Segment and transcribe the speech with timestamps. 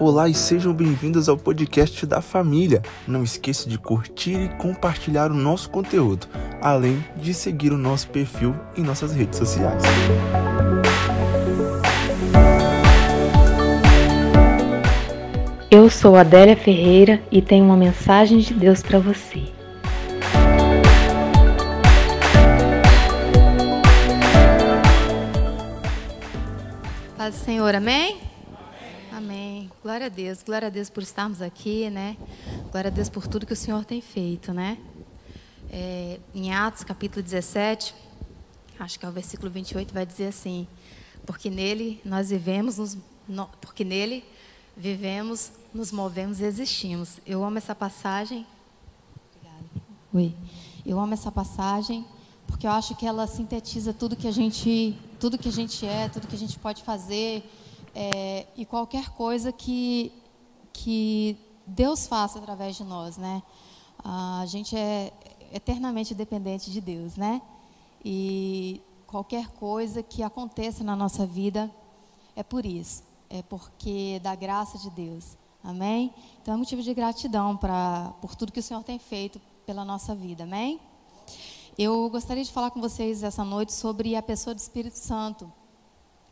[0.00, 2.82] Olá e sejam bem-vindos ao podcast da família.
[3.04, 6.28] Não esqueça de curtir e compartilhar o nosso conteúdo,
[6.62, 9.82] além de seguir o nosso perfil em nossas redes sociais.
[15.68, 19.42] Eu sou Adélia Ferreira e tenho uma mensagem de Deus para você.
[27.16, 28.27] Paz do Senhor, amém?
[29.80, 32.16] Glória a Deus, glória a Deus por estarmos aqui, né?
[32.72, 34.76] Glória a Deus por tudo que o Senhor tem feito, né?
[35.70, 37.94] É, em Atos, capítulo 17,
[38.76, 40.66] acho que é o versículo 28, vai dizer assim:
[41.24, 44.24] Porque nele nós vivemos, nos, no, porque nele
[44.76, 47.20] vivemos, nos movemos e existimos.
[47.24, 48.44] Eu amo essa passagem.
[50.12, 50.34] Oi.
[50.84, 52.04] Eu amo essa passagem
[52.48, 56.08] porque eu acho que ela sintetiza tudo que a gente, tudo que a gente é,
[56.08, 57.48] tudo que a gente pode fazer
[58.00, 60.12] é, e qualquer coisa que
[60.72, 63.42] que Deus faça através de nós, né?
[64.04, 65.12] A gente é
[65.52, 67.42] eternamente dependente de Deus, né?
[68.04, 71.68] E qualquer coisa que aconteça na nossa vida
[72.36, 75.36] é por isso é porque da graça de Deus.
[75.62, 76.14] Amém?
[76.40, 80.14] Então é motivo de gratidão pra, por tudo que o Senhor tem feito pela nossa
[80.14, 80.44] vida.
[80.44, 80.80] Amém?
[81.76, 85.52] Eu gostaria de falar com vocês essa noite sobre a pessoa do Espírito Santo.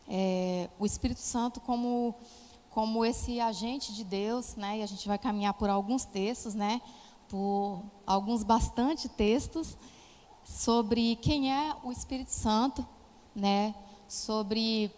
[0.09, 2.15] É, o Espírito Santo como,
[2.71, 4.79] como esse agente de Deus, né?
[4.79, 6.81] E a gente vai caminhar por alguns textos, né?
[7.29, 9.77] Por alguns bastante textos
[10.45, 12.87] sobre quem é o Espírito Santo,
[13.35, 13.75] né?
[14.09, 14.93] Sobre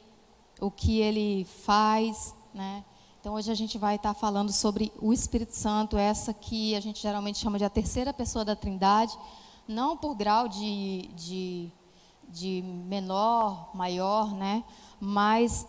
[0.60, 2.84] o que ele faz, né?
[3.20, 7.02] Então hoje a gente vai estar falando sobre o Espírito Santo, essa que a gente
[7.02, 9.18] geralmente chama de a terceira pessoa da Trindade,
[9.66, 11.72] não por grau de, de,
[12.28, 14.64] de menor, maior, né?
[15.00, 15.66] Mas,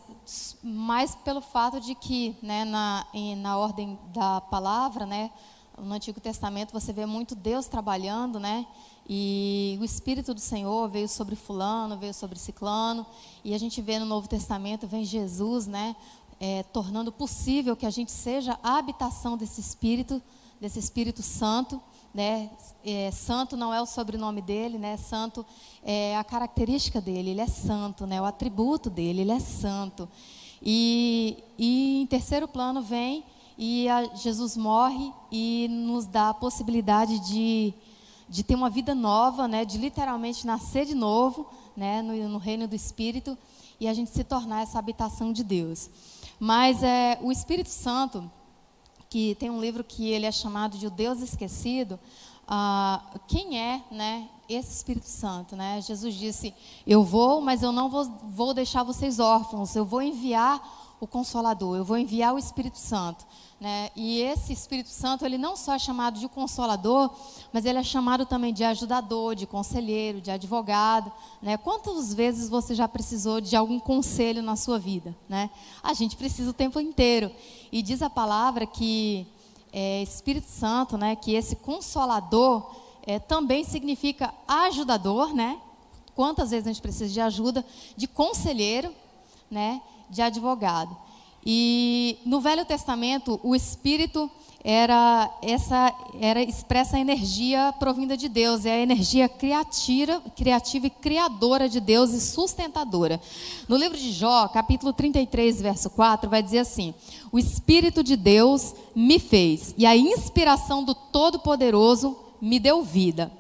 [0.64, 3.06] mas pelo fato de que, né, na,
[3.38, 5.32] na ordem da palavra, né,
[5.78, 8.66] no Antigo Testamento você vê muito Deus trabalhando, né?
[9.08, 13.06] E o Espírito do Senhor veio sobre fulano, veio sobre ciclano.
[13.44, 15.96] E a gente vê no Novo Testamento, vem Jesus, né?
[16.40, 20.22] É, tornando possível que a gente seja a habitação desse Espírito,
[20.62, 21.82] desse Espírito Santo.
[22.14, 22.50] Né?
[22.84, 24.98] É, santo não é o sobrenome dele, né?
[24.98, 25.46] Santo
[25.84, 28.20] é a característica dele, ele é santo, né?
[28.22, 30.10] O atributo dele, ele é santo.
[30.62, 33.24] E, e em terceiro plano vem
[33.58, 37.74] e Jesus morre e nos dá a possibilidade de
[38.30, 42.68] de ter uma vida nova, né, de literalmente nascer de novo, né, no, no, reino
[42.68, 43.36] do Espírito
[43.80, 45.90] e a gente se tornar essa habitação de Deus.
[46.40, 48.30] Mas é, o Espírito Santo,
[49.10, 52.00] que tem um livro que ele é chamado de o Deus Esquecido,
[52.48, 55.80] ah, quem é, né, esse Espírito Santo, né?
[55.82, 56.54] Jesus disse:
[56.86, 59.76] Eu vou, mas eu não vou, vou deixar vocês órfãos.
[59.76, 61.78] Eu vou enviar o Consolador.
[61.78, 63.26] Eu vou enviar o Espírito Santo.
[63.60, 63.90] Né?
[63.94, 67.10] E esse Espírito Santo, ele não só é chamado de consolador,
[67.52, 71.12] mas ele é chamado também de ajudador, de conselheiro, de advogado.
[71.42, 71.58] Né?
[71.58, 75.14] Quantas vezes você já precisou de algum conselho na sua vida?
[75.28, 75.50] Né?
[75.84, 77.32] A gente precisa o tempo inteiro.
[77.72, 79.28] E diz a palavra que
[79.72, 82.76] é, Espírito Santo, né, que esse consolador
[83.06, 85.60] é, também significa ajudador, né?
[86.16, 87.66] Quantas vezes a gente precisa de ajuda,
[87.96, 88.94] de conselheiro,
[89.50, 90.96] né, de advogado.
[91.46, 94.30] E no Velho Testamento, o Espírito
[94.64, 100.90] era essa era expressa a energia provinda de Deus, é a energia criativa, criativa e
[100.90, 103.22] criadora de Deus e sustentadora.
[103.68, 106.94] No livro de Jó, capítulo 33, verso 4, vai dizer assim:
[107.32, 113.32] O Espírito de Deus me fez, e a inspiração do Todo-Poderoso me deu vida.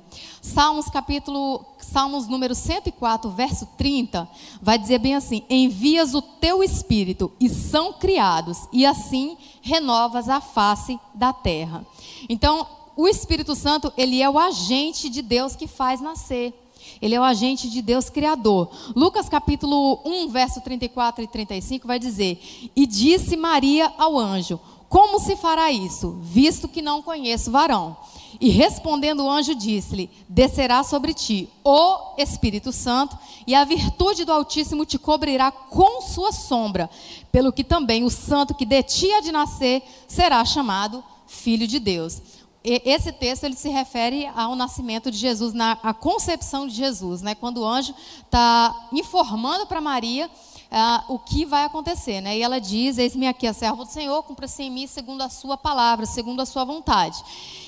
[0.41, 4.27] Salmos capítulo, Salmos número 104, verso 30,
[4.61, 10.41] vai dizer bem assim: Envias o teu espírito e são criados, e assim renovas a
[10.41, 11.85] face da terra.
[12.27, 12.65] Então,
[12.95, 16.53] o Espírito Santo, ele é o agente de Deus que faz nascer.
[17.01, 18.69] Ele é o agente de Deus criador.
[18.95, 22.41] Lucas capítulo 1, verso 34 e 35 vai dizer:
[22.75, 24.59] E disse Maria ao anjo:
[24.89, 27.95] Como se fará isso, visto que não conheço varão?
[28.39, 34.31] E respondendo o anjo, disse-lhe: Descerá sobre ti o Espírito Santo, e a virtude do
[34.31, 36.89] Altíssimo te cobrirá com sua sombra,
[37.31, 41.79] pelo que também o santo que de ti há de nascer será chamado Filho de
[41.79, 42.21] Deus.
[42.63, 47.21] E esse texto ele se refere ao nascimento de Jesus, na a concepção de Jesus,
[47.21, 47.35] né?
[47.35, 47.93] Quando o anjo
[48.25, 50.29] está informando para Maria
[50.71, 52.37] ah, o que vai acontecer, né?
[52.37, 55.57] E ela diz: Eis-me aqui a serva do Senhor, cumpra-se em mim segundo a sua
[55.57, 57.23] palavra, segundo a sua vontade.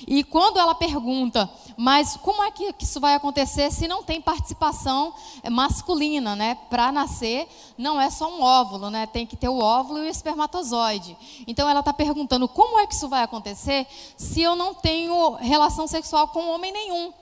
[0.06, 5.12] E quando ela pergunta, mas como é que isso vai acontecer se não tem participação
[5.50, 6.56] masculina, né?
[6.70, 9.06] Para nascer, não é só um óvulo, né?
[9.06, 11.16] Tem que ter o óvulo e o espermatozoide.
[11.46, 13.84] Então ela está perguntando: como é que isso vai acontecer
[14.16, 17.12] se eu não tenho relação sexual com homem nenhum?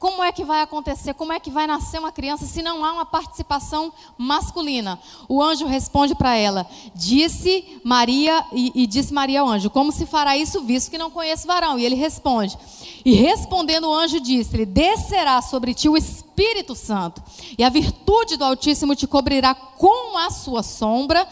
[0.00, 1.12] Como é que vai acontecer?
[1.12, 4.98] Como é que vai nascer uma criança se não há uma participação masculina?
[5.28, 10.06] O anjo responde para ela: Disse Maria, e, e, disse Maria ao anjo: Como se
[10.06, 11.78] fará isso, visto que não conheço varão?
[11.78, 12.56] E ele responde:
[13.04, 17.22] E respondendo o anjo, disse-lhe: Descerá sobre ti o Espírito Santo,
[17.58, 21.28] e a virtude do Altíssimo te cobrirá com a sua sombra.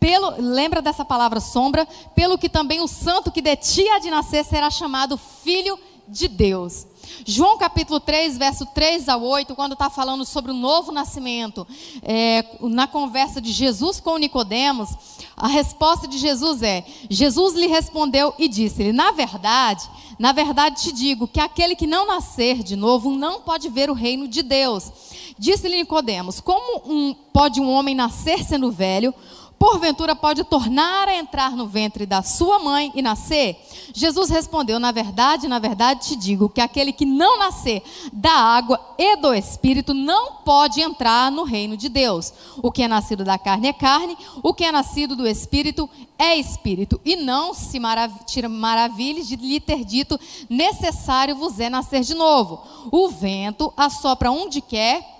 [0.00, 1.86] Pelo, lembra dessa palavra sombra?
[2.14, 5.78] Pelo que também o santo que de ti há de nascer será chamado filho
[6.08, 6.86] de Deus.
[7.24, 11.66] João capítulo 3, verso 3 a 8, quando está falando sobre o novo nascimento,
[12.02, 14.90] é, na conversa de Jesus com Nicodemos,
[15.36, 19.82] a resposta de Jesus é: Jesus lhe respondeu e disse-lhe: Na verdade,
[20.18, 23.94] na verdade te digo que aquele que não nascer de novo não pode ver o
[23.94, 24.90] reino de Deus.
[25.38, 29.14] Disse-lhe Nicodemos: Como um, pode um homem nascer sendo velho?
[29.58, 33.56] Porventura pode tornar a entrar no ventre da sua mãe e nascer?
[33.94, 37.82] Jesus respondeu: Na verdade, na verdade te digo que aquele que não nascer
[38.12, 42.32] da água e do espírito não pode entrar no reino de Deus.
[42.62, 45.88] O que é nascido da carne é carne, o que é nascido do espírito
[46.18, 47.00] é espírito.
[47.04, 48.12] E não se marav
[48.50, 50.18] maravilhe de lhe ter dito:
[50.48, 52.62] necessário vos é nascer de novo.
[52.90, 55.15] O vento assopra onde quer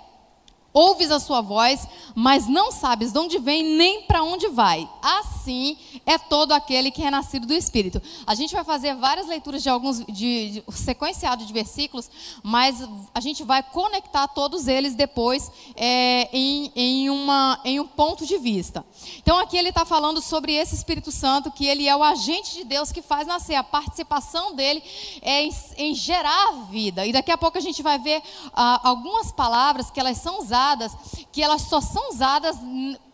[0.77, 4.87] ouves a sua voz, mas não sabes de onde vem nem para onde vai.
[5.01, 5.75] Assim
[6.05, 7.99] é todo aquele que é nascido do Espírito.
[8.27, 12.09] A gente vai fazer várias leituras de alguns de, de sequenciado de versículos,
[12.43, 18.25] mas a gente vai conectar todos eles depois é, em, em, uma, em um ponto
[18.25, 18.85] de vista.
[19.17, 22.63] Então aqui ele está falando sobre esse Espírito Santo, que ele é o agente de
[22.63, 23.55] Deus que faz nascer.
[23.55, 24.83] A participação dele
[25.23, 27.05] é em, em gerar vida.
[27.05, 28.21] E daqui a pouco a gente vai ver
[28.53, 30.95] ah, algumas palavras que elas são usadas usadas,
[31.31, 32.57] que elas só são usadas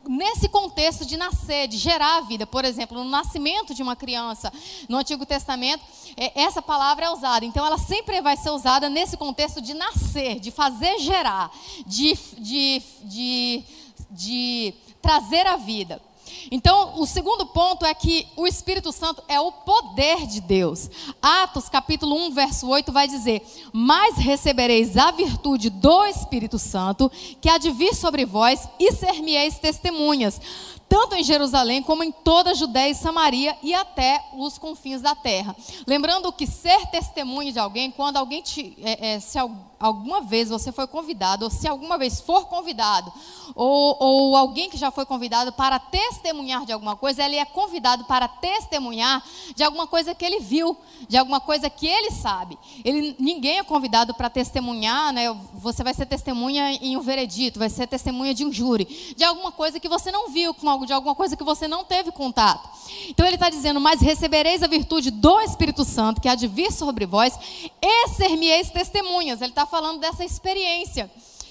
[0.07, 2.45] nesse contexto de nascer, de gerar a vida.
[2.47, 4.51] Por exemplo, no nascimento de uma criança,
[4.89, 5.83] no Antigo Testamento,
[6.17, 7.45] é, essa palavra é usada.
[7.45, 11.51] Então, ela sempre vai ser usada nesse contexto de nascer, de fazer gerar,
[11.85, 13.63] de, de, de,
[14.11, 16.01] de trazer a vida.
[16.51, 20.89] Então, o segundo ponto é que o Espírito Santo é o poder de Deus.
[21.21, 23.41] Atos, capítulo 1, verso 8 vai dizer:
[23.71, 27.11] "Mas recebereis a virtude do Espírito Santo,
[27.41, 30.39] que há de vir sobre vós, e ser-me-eis testemunhas,
[30.87, 35.15] tanto em Jerusalém como em toda a Judéia e Samaria e até os confins da
[35.15, 35.55] terra."
[35.87, 39.37] Lembrando que ser testemunha de alguém, quando alguém te, é, é, se
[39.83, 43.11] alguma vez você foi convidado, ou se alguma vez for convidado,
[43.53, 48.05] ou, ou alguém que já foi convidado para testemunhar de alguma coisa, ele é convidado
[48.05, 49.21] para testemunhar
[49.53, 50.77] de alguma coisa que ele viu,
[51.09, 52.57] de alguma coisa que ele sabe.
[52.85, 55.35] Ele, ninguém é convidado para testemunhar, né?
[55.55, 58.85] Você vai ser testemunha em um veredito, vai ser testemunha de um júri,
[59.17, 62.69] de alguma coisa que você não viu, de alguma coisa que você não teve contato.
[63.09, 66.71] Então ele está dizendo: Mas recebereis a virtude do Espírito Santo, que há de vir
[66.71, 67.37] sobre vós,
[67.81, 69.41] e ser-me-eis testemunhas.
[69.41, 71.09] Ele está falando dessa experiência.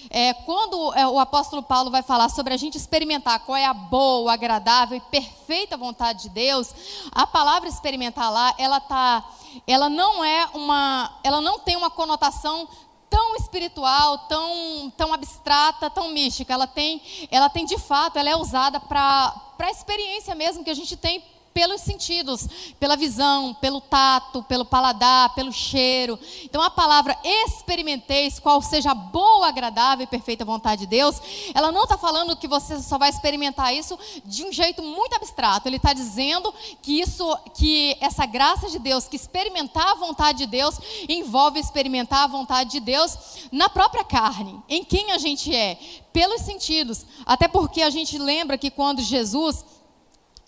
[0.09, 3.75] É, quando é, o apóstolo Paulo vai falar sobre a gente experimentar qual é a
[3.75, 6.73] boa, agradável e perfeita vontade de Deus,
[7.11, 9.29] a palavra experimentar lá, ela tá,
[9.67, 12.69] ela não é uma, ela não tem uma conotação
[13.11, 16.53] tão espiritual, tão, tão abstrata, tão mística.
[16.53, 20.75] Ela tem, ela tem de fato, ela é usada para a experiência mesmo que a
[20.75, 22.47] gente tem pelos sentidos,
[22.79, 26.19] pela visão, pelo tato, pelo paladar, pelo cheiro.
[26.45, 31.21] Então a palavra experimenteis, qual seja a boa, agradável e perfeita vontade de Deus,
[31.55, 35.69] ela não está falando que você só vai experimentar isso de um jeito muito abstrato.
[35.69, 40.47] Ele está dizendo que isso, que essa graça de Deus, que experimentar a vontade de
[40.47, 40.79] Deus,
[41.09, 43.17] envolve experimentar a vontade de Deus
[43.51, 45.79] na própria carne, em quem a gente é,
[46.13, 47.05] pelos sentidos.
[47.25, 49.65] Até porque a gente lembra que quando Jesus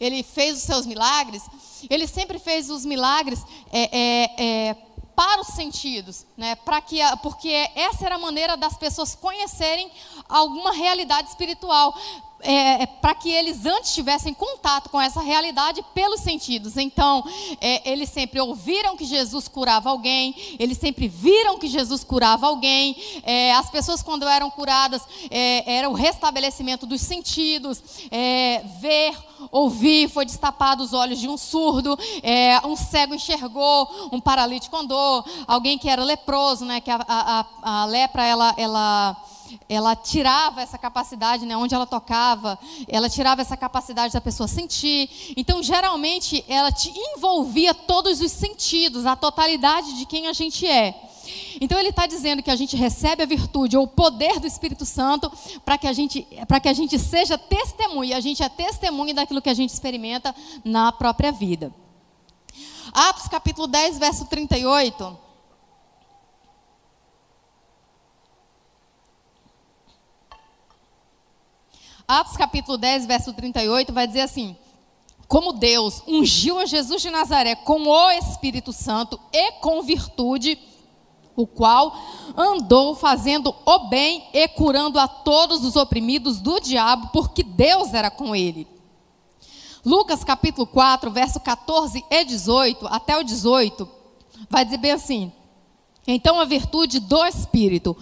[0.01, 1.43] ele fez os seus milagres,
[1.89, 3.41] ele sempre fez os milagres
[3.73, 4.77] é, é, é,
[5.15, 6.57] para os sentidos, né?
[6.57, 9.91] para que, porque essa era a maneira das pessoas conhecerem
[10.29, 11.95] alguma realidade espiritual
[12.45, 16.77] é, é para que eles antes tivessem contato com essa realidade pelos sentidos.
[16.77, 17.25] Então,
[17.61, 22.97] é, eles sempre ouviram que Jesus curava alguém, eles sempre viram que Jesus curava alguém.
[23.25, 29.17] É, as pessoas, quando eram curadas, é, era o restabelecimento dos sentidos, é, ver,
[29.51, 35.25] ouvir, foi destapado os olhos de um surdo, é, um cego enxergou, um paralítico andou,
[35.47, 39.17] alguém que era leproso, né, que a, a, a lepra ela, ela
[39.69, 42.59] ela tirava essa capacidade, né, onde ela tocava,
[42.89, 45.09] ela tirava essa capacidade da pessoa sentir.
[45.37, 51.14] Então, geralmente, ela te envolvia todos os sentidos, a totalidade de quem a gente é.
[51.61, 54.85] Então ele está dizendo que a gente recebe a virtude ou o poder do Espírito
[54.85, 55.31] Santo
[55.65, 56.27] para que a gente
[56.63, 58.17] que a gente seja testemunha.
[58.17, 61.73] A gente é testemunha daquilo que a gente experimenta na própria vida.
[62.93, 65.19] Atos capítulo 10, verso 38.
[72.07, 74.57] Atos capítulo 10, verso 38 vai dizer assim:
[75.27, 80.59] Como Deus ungiu a Jesus de Nazaré com o Espírito Santo e com virtude,
[81.37, 81.97] o qual
[82.37, 88.11] andou fazendo o bem e curando a todos os oprimidos do diabo, porque Deus era
[88.11, 88.67] com ele.
[89.85, 93.89] Lucas capítulo 4, verso 14 e 18, até o 18,
[94.49, 95.33] vai dizer bem assim:
[96.07, 97.97] Então a virtude do Espírito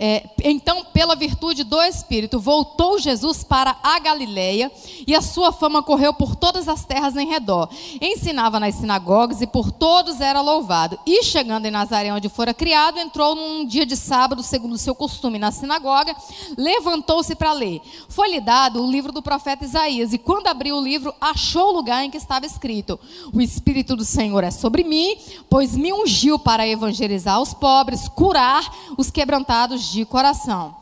[0.00, 4.70] é, então, pela virtude do Espírito, voltou Jesus para a Galileia
[5.04, 7.68] e a sua fama correu por todas as terras em redor.
[8.00, 10.96] Ensinava nas sinagogas e por todos era louvado.
[11.04, 15.36] E chegando em Nazaré, onde fora criado, entrou num dia de sábado, segundo seu costume,
[15.36, 16.14] na sinagoga,
[16.56, 17.80] levantou-se para ler.
[18.08, 22.04] Foi-lhe dado o livro do profeta Isaías e, quando abriu o livro, achou o lugar
[22.04, 23.00] em que estava escrito:
[23.32, 25.16] O Espírito do Senhor é sobre mim,
[25.50, 28.62] pois me ungiu para evangelizar os pobres, curar
[28.98, 30.76] os quebrantados de coração.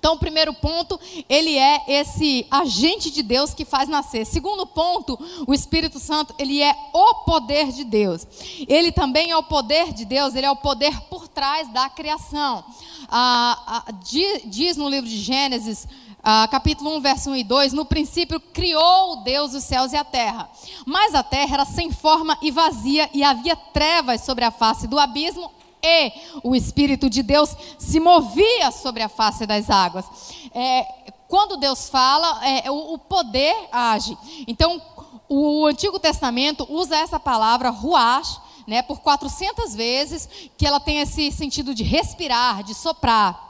[0.00, 0.98] Então, o primeiro ponto,
[1.28, 4.24] ele é esse agente de Deus que faz nascer.
[4.24, 8.26] Segundo ponto, o Espírito Santo, ele é o poder de Deus.
[8.66, 12.64] Ele também é o poder de Deus, ele é o poder por trás da criação.
[13.10, 13.92] Ah, ah,
[14.46, 15.86] diz no livro de Gênesis,
[16.22, 20.04] ah, capítulo 1, verso 1 e 2: No princípio criou Deus os céus e a
[20.04, 20.50] terra.
[20.86, 24.98] Mas a terra era sem forma e vazia, e havia trevas sobre a face do
[24.98, 25.50] abismo,
[25.82, 30.04] e o Espírito de Deus se movia sobre a face das águas.
[30.54, 30.84] É,
[31.28, 34.16] quando Deus fala, é, o, o, poder age.
[34.46, 34.82] Então,
[35.28, 41.30] o Antigo Testamento usa essa palavra ruach, né, por 400 vezes, que ela tem esse
[41.30, 43.49] sentido de respirar, de soprar.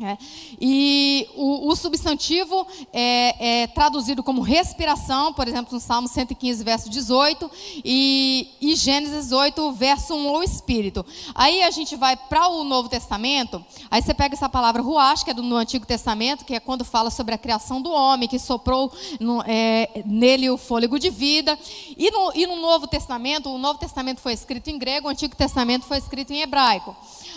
[0.00, 0.16] É.
[0.60, 6.88] E o, o substantivo é, é, traduzido como respiração, por exemplo, no Salmo 115, verso
[6.88, 7.50] 18,
[7.84, 11.04] e, e Gênesis 8, verso 1, o Espírito.
[11.34, 15.32] Aí a gente vai para o Novo Testamento, aí você pega essa palavra ruach, que
[15.32, 18.92] é do Antigo Testamento, que é quando fala sobre a criação do homem, que soprou
[19.18, 21.58] no, é, nele o fôlego de vida.
[21.96, 25.34] E no, e no Novo Testamento, o Novo Testamento foi escrito em grego, o Antigo
[25.34, 26.94] Testamento foi escrito em hebraico.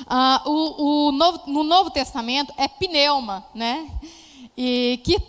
[0.08, 3.90] Ah, o, o novo, no Novo Testamento é pneuma, né?
[4.58, 5.20] E que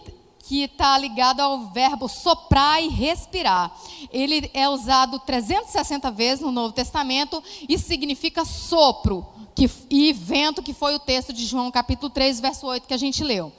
[0.45, 3.75] que está ligado ao verbo soprar e respirar.
[4.13, 10.75] Ele é usado 360 vezes no Novo Testamento e significa sopro que, e vento, que
[10.75, 13.53] foi o texto de João capítulo 3, verso 8 que a gente leu.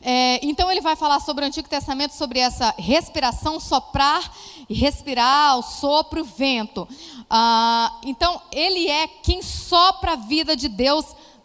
[0.00, 4.32] É, então ele vai falar sobre o Antigo Testamento, sobre essa respiração, soprar
[4.68, 6.88] e respirar, o sopro, o vento.
[7.28, 11.04] Ah, então ele é quem sopra a vida de Deus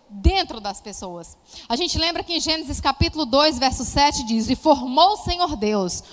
[0.09, 1.37] dentro das pessoas.
[1.67, 5.55] A gente lembra que em Gênesis capítulo 2, verso 7 diz: E formou o Senhor
[5.55, 6.03] Deus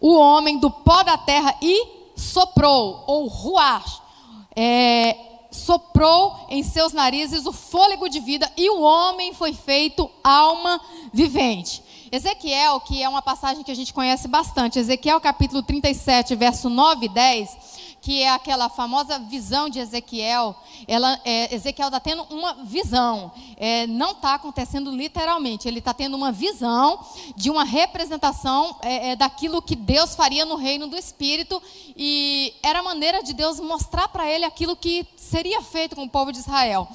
[0.00, 3.84] o homem do pó da terra e soprou, ou ruar,
[4.54, 5.16] é,
[5.56, 10.80] soprou em seus narizes o fôlego de vida, e o homem foi feito alma
[11.12, 11.82] vivente.
[12.12, 17.06] Ezequiel, que é uma passagem que a gente conhece bastante, Ezequiel capítulo 37, verso 9
[17.06, 17.56] e 10,
[18.06, 20.54] que é aquela famosa visão de Ezequiel.
[20.86, 26.16] Ela, é, Ezequiel está tendo uma visão, é, não está acontecendo literalmente, ele está tendo
[26.16, 27.00] uma visão
[27.34, 31.60] de uma representação é, é, daquilo que Deus faria no reino do Espírito,
[31.96, 36.08] e era a maneira de Deus mostrar para ele aquilo que seria feito com o
[36.08, 36.86] povo de Israel.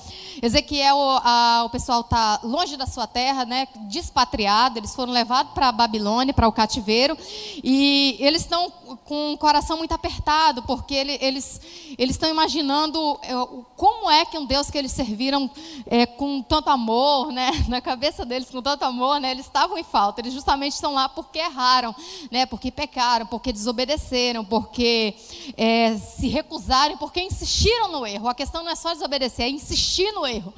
[0.42, 5.68] Ezequiel, a, o pessoal está longe da sua terra, né, despatriado, eles foram levados para
[5.68, 7.18] a Babilônia, para o cativeiro,
[7.62, 11.60] e eles estão com o coração muito apertado, porque ele, eles
[11.98, 13.32] estão imaginando é,
[13.76, 15.50] como é que um Deus que eles serviram
[15.86, 19.84] é, com tanto amor, né, na cabeça deles com tanto amor, né, eles estavam em
[19.84, 20.22] falta.
[20.22, 21.96] Eles justamente estão lá porque erraram,
[22.30, 25.16] né, porque pecaram, porque desobedeceram, porque
[25.58, 28.28] é, se recusaram, porque insistiram no erro.
[28.28, 30.54] A questão não é só desobedecer, é insistir no erro.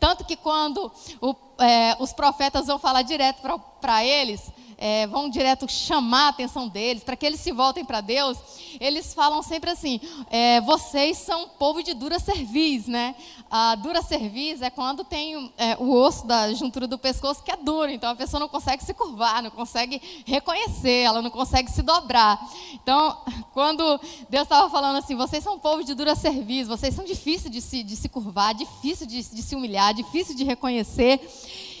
[0.00, 3.42] Tanto que quando o, é, os profetas vão falar direto
[3.80, 4.40] para eles,
[4.80, 8.38] é, vão direto chamar a atenção deles, para que eles se voltem para Deus,
[8.80, 13.14] eles falam sempre assim: é, vocês são povo de dura cerviz, né?
[13.50, 17.56] A dura cerviz é quando tem é, o osso da juntura do pescoço que é
[17.56, 21.82] duro, então a pessoa não consegue se curvar, não consegue reconhecer, ela não consegue se
[21.82, 22.40] dobrar.
[22.72, 23.18] Então,
[23.52, 27.60] quando Deus estava falando assim: vocês são povo de dura cerviz, vocês são difíceis de
[27.60, 31.20] se, de se curvar, difícil de, de se humilhar, difícil de reconhecer.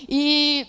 [0.06, 0.66] E,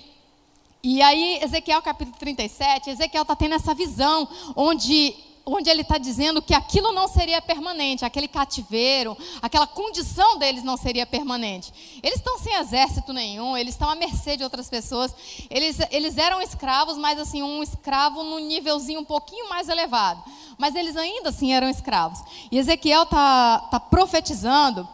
[0.83, 6.41] e aí, Ezequiel capítulo 37, Ezequiel está tendo essa visão onde onde ele está dizendo
[6.41, 11.73] que aquilo não seria permanente, aquele cativeiro, aquela condição deles não seria permanente.
[12.03, 15.13] Eles estão sem exército nenhum, eles estão à mercê de outras pessoas.
[15.50, 20.23] Eles, eles eram escravos, mas assim, um escravo num nívelzinho um pouquinho mais elevado.
[20.57, 22.19] Mas eles ainda assim eram escravos.
[22.51, 24.88] E Ezequiel está tá profetizando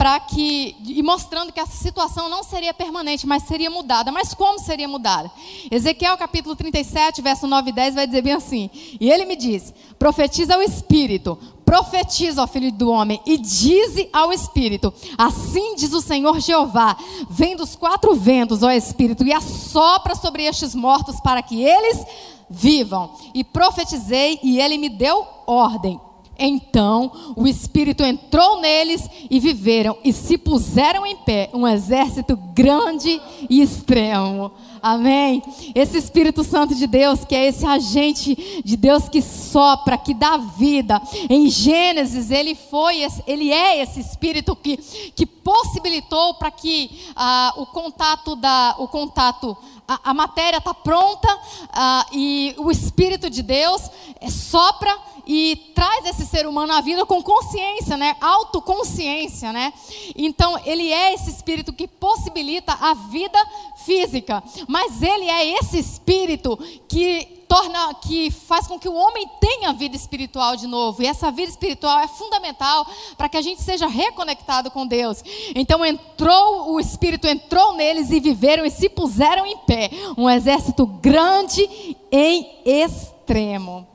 [0.00, 4.10] para que e mostrando que essa situação não seria permanente, mas seria mudada.
[4.10, 5.30] Mas como seria mudada?
[5.70, 9.74] Ezequiel capítulo 37, verso 9 e 10 vai dizer bem assim: "E ele me disse:
[9.98, 16.00] Profetiza ao espírito, profetiza ao filho do homem e dize ao espírito: Assim diz o
[16.00, 16.96] Senhor Jeová:
[17.28, 22.02] Vem dos quatro ventos, ó espírito, e assopra sobre estes mortos para que eles
[22.48, 23.10] vivam.
[23.34, 26.00] E profetizei e ele me deu ordem
[26.40, 33.20] então o Espírito entrou neles e viveram e se puseram em pé um exército grande
[33.48, 34.50] e extremo.
[34.82, 35.42] Amém?
[35.74, 40.38] Esse Espírito Santo de Deus, que é esse agente de Deus que sopra, que dá
[40.38, 41.00] vida.
[41.28, 44.78] Em Gênesis, ele foi, ele é esse Espírito que,
[45.14, 49.56] que possibilitou para que ah, o contato da, o contato
[49.86, 51.28] a, a matéria está pronta
[51.72, 53.90] ah, e o Espírito de Deus
[54.30, 58.16] sopra e traz esse ser humano à vida com consciência, né?
[58.20, 59.72] Autoconsciência, né?
[60.16, 63.38] Então, ele é esse espírito que possibilita a vida
[63.84, 66.58] física, mas ele é esse espírito
[66.88, 71.02] que torna que faz com que o homem tenha vida espiritual de novo.
[71.02, 72.86] E essa vida espiritual é fundamental
[73.18, 75.20] para que a gente seja reconectado com Deus.
[75.52, 80.86] Então entrou o espírito entrou neles e viveram e se puseram em pé, um exército
[80.86, 83.89] grande em extremo.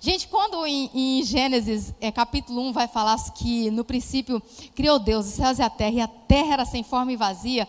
[0.00, 4.40] Gente, quando em, em Gênesis é, capítulo 1 vai falar que no princípio
[4.74, 7.66] criou Deus os céus e a terra, e a terra era sem forma e vazia,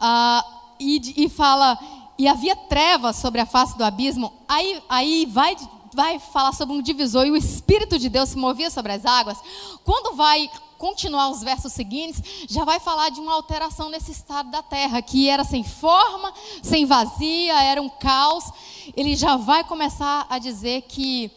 [0.00, 0.44] uh,
[0.78, 1.76] e, e fala,
[2.16, 5.56] e havia trevas sobre a face do abismo, aí, aí vai
[5.94, 9.36] vai falar sobre um divisor e o Espírito de Deus se movia sobre as águas.
[9.84, 10.48] Quando vai
[10.78, 15.28] continuar os versos seguintes, já vai falar de uma alteração nesse estado da terra, que
[15.28, 18.50] era sem forma, sem vazia, era um caos.
[18.96, 21.30] Ele já vai começar a dizer que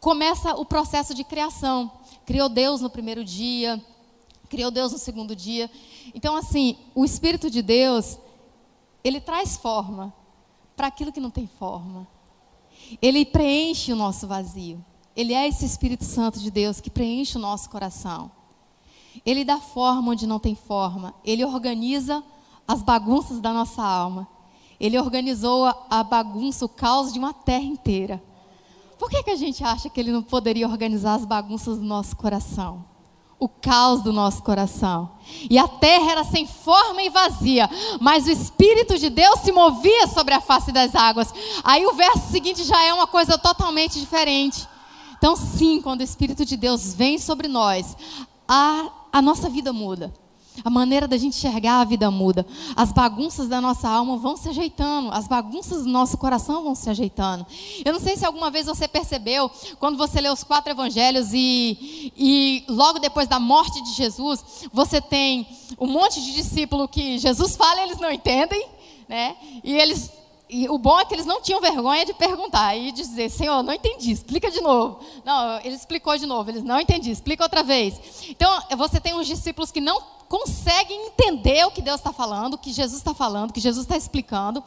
[0.00, 1.92] começa o processo de criação.
[2.24, 3.80] Criou Deus no primeiro dia,
[4.48, 5.70] criou Deus no segundo dia.
[6.14, 8.18] Então, assim, o Espírito de Deus,
[9.04, 10.12] ele traz forma
[10.74, 12.06] para aquilo que não tem forma.
[13.00, 14.84] Ele preenche o nosso vazio.
[15.14, 18.30] Ele é esse Espírito Santo de Deus que preenche o nosso coração.
[19.26, 21.14] Ele dá forma onde não tem forma.
[21.24, 22.24] Ele organiza
[22.66, 24.26] as bagunças da nossa alma.
[24.78, 28.22] Ele organizou a, bagunça, o caos de uma terra inteira.
[29.10, 32.84] Que, que a gente acha que ele não poderia organizar as bagunças do nosso coração?
[33.40, 35.10] O caos do nosso coração.
[35.50, 37.68] E a terra era sem forma e vazia,
[38.00, 41.34] mas o Espírito de Deus se movia sobre a face das águas.
[41.64, 44.68] Aí o verso seguinte já é uma coisa totalmente diferente.
[45.18, 47.96] Então, sim, quando o Espírito de Deus vem sobre nós,
[48.46, 50.12] a, a nossa vida muda.
[50.64, 52.46] A maneira da gente enxergar a vida muda.
[52.76, 56.88] As bagunças da nossa alma vão se ajeitando, as bagunças do nosso coração vão se
[56.90, 57.46] ajeitando.
[57.84, 62.12] Eu não sei se alguma vez você percebeu, quando você lê os quatro evangelhos e,
[62.16, 65.46] e logo depois da morte de Jesus, você tem
[65.78, 68.66] um monte de discípulo que Jesus fala e eles não entendem,
[69.08, 69.36] né?
[69.62, 70.10] E eles
[70.52, 73.62] e o bom é que eles não tinham vergonha de perguntar e de dizer, Senhor,
[73.62, 74.98] não entendi, explica de novo.
[75.24, 77.94] Não, ele explicou de novo, eles não entendi, explica outra vez.
[78.28, 82.58] Então, você tem uns discípulos que não conseguem entender o que Deus está falando, o
[82.58, 84.62] que Jesus está falando, o que Jesus está explicando.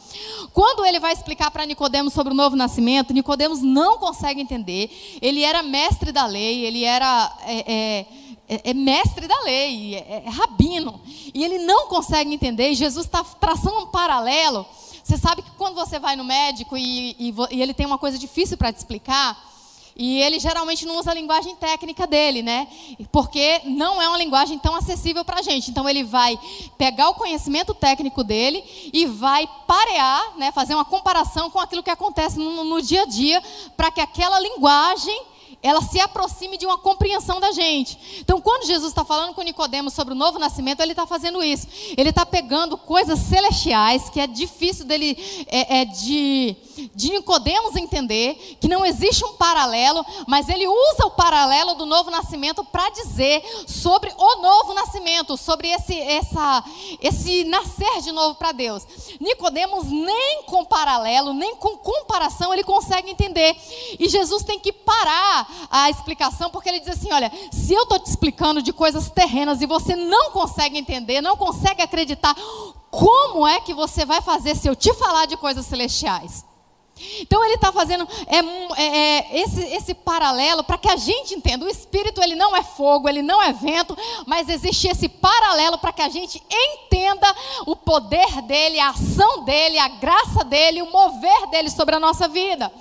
[0.51, 4.91] Quando ele vai explicar para Nicodemos sobre o novo nascimento, Nicodemos não consegue entender.
[5.21, 8.05] Ele era mestre da lei, ele era é, é,
[8.49, 10.99] é, é mestre da lei, é, é rabino.
[11.33, 14.65] E ele não consegue entender, e Jesus está traçando um paralelo
[15.03, 18.17] você sabe que quando você vai no médico e, e, e ele tem uma coisa
[18.17, 19.37] difícil para te explicar,
[19.95, 22.67] e ele geralmente não usa a linguagem técnica dele, né?
[23.11, 25.69] Porque não é uma linguagem tão acessível para a gente.
[25.69, 26.37] Então ele vai
[26.77, 30.51] pegar o conhecimento técnico dele e vai parear, né?
[30.51, 33.41] fazer uma comparação com aquilo que acontece no, no dia a dia,
[33.77, 37.97] para que aquela linguagem ela se aproxime de uma compreensão da gente.
[38.19, 41.67] Então, quando Jesus está falando com Nicodemos sobre o novo nascimento, ele está fazendo isso.
[41.95, 46.53] Ele está pegando coisas celestiais que é difícil dele é, é de,
[46.95, 52.09] de Nicodemos entender, que não existe um paralelo, mas ele usa o paralelo do novo
[52.09, 56.63] nascimento para dizer sobre o novo nascimento, sobre esse, essa,
[57.01, 58.83] esse nascer de novo para Deus.
[59.19, 63.55] Nicodemos nem com paralelo, nem com comparação ele consegue entender.
[63.99, 67.99] E Jesus tem que parar a explicação, porque ele diz assim: olha, se eu estou
[67.99, 72.35] te explicando de coisas terrenas e você não consegue entender, não consegue acreditar,
[72.89, 76.45] como é que você vai fazer se eu te falar de coisas celestiais?
[77.19, 78.37] Então ele está fazendo é,
[78.81, 81.65] é, é, esse, esse paralelo para que a gente entenda.
[81.65, 85.91] O Espírito ele não é fogo, ele não é vento, mas existe esse paralelo para
[85.91, 87.33] que a gente entenda
[87.65, 92.27] o poder dele, a ação dele, a graça dele, o mover dele sobre a nossa
[92.27, 92.71] vida.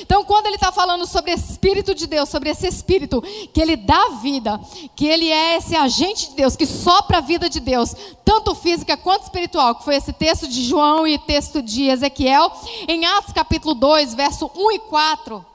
[0.00, 3.76] Então, quando ele está falando sobre o Espírito de Deus, sobre esse Espírito que ele
[3.76, 4.58] dá vida,
[4.96, 8.96] que ele é esse agente de Deus, que sopra a vida de Deus, tanto física
[8.96, 12.52] quanto espiritual, que foi esse texto de João e texto de Ezequiel,
[12.86, 15.46] em Atos capítulo 2, verso 1 e 4.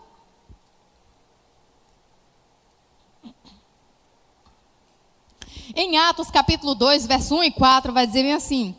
[5.76, 8.76] Em Atos capítulo 2, verso 1 e 4, vai dizer bem assim: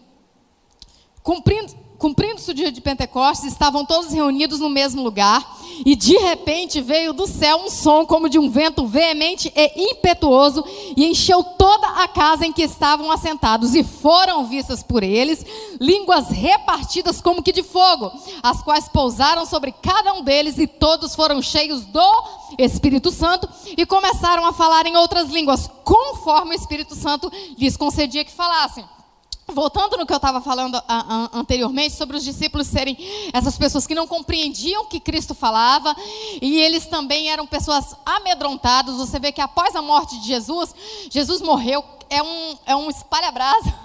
[1.22, 5.42] Cumprindo, Cumprindo-se o dia de Pentecostes, estavam todos reunidos no mesmo lugar,
[5.86, 10.62] e de repente veio do céu um som como de um vento veemente e impetuoso,
[10.94, 15.46] e encheu toda a casa em que estavam assentados, e foram vistas por eles
[15.80, 18.12] línguas repartidas como que de fogo,
[18.42, 22.24] as quais pousaram sobre cada um deles, e todos foram cheios do
[22.58, 28.26] Espírito Santo, e começaram a falar em outras línguas, conforme o Espírito Santo lhes concedia
[28.26, 28.84] que falassem.
[29.46, 30.82] Voltando no que eu estava falando
[31.32, 32.96] anteriormente sobre os discípulos serem
[33.32, 35.94] essas pessoas que não compreendiam o que Cristo falava
[36.40, 38.96] e eles também eram pessoas amedrontadas.
[38.96, 40.74] Você vê que após a morte de Jesus,
[41.10, 43.83] Jesus morreu, é um, é um espalha-brasa.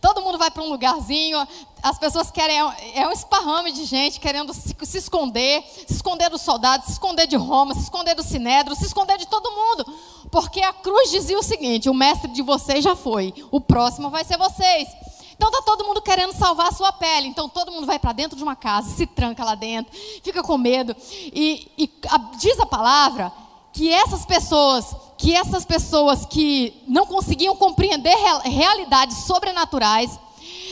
[0.00, 1.46] Todo mundo vai para um lugarzinho,
[1.82, 2.58] as pessoas querem,
[2.94, 7.26] é um esparrame de gente querendo se, se, esconder, se esconder dos soldados, se esconder
[7.26, 9.84] de Roma, se esconder do Sinédrio, se esconder de todo mundo.
[10.30, 14.24] Porque a cruz dizia o seguinte: o mestre de vocês já foi, o próximo vai
[14.24, 14.88] ser vocês.
[15.36, 17.28] Então está todo mundo querendo salvar a sua pele.
[17.28, 20.56] Então todo mundo vai para dentro de uma casa, se tranca lá dentro, fica com
[20.56, 20.96] medo.
[21.10, 23.32] E, e a, diz a palavra
[23.72, 30.18] que essas pessoas, que essas pessoas que não conseguiam compreender real, realidades sobrenaturais,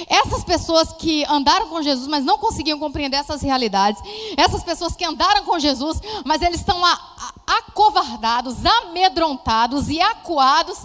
[0.08, 4.02] essas pessoas que andaram com Jesus, mas não conseguiam compreender essas realidades,
[4.36, 6.80] essas pessoas que andaram com Jesus, mas eles estão
[7.46, 10.78] acovardados, amedrontados e acuados,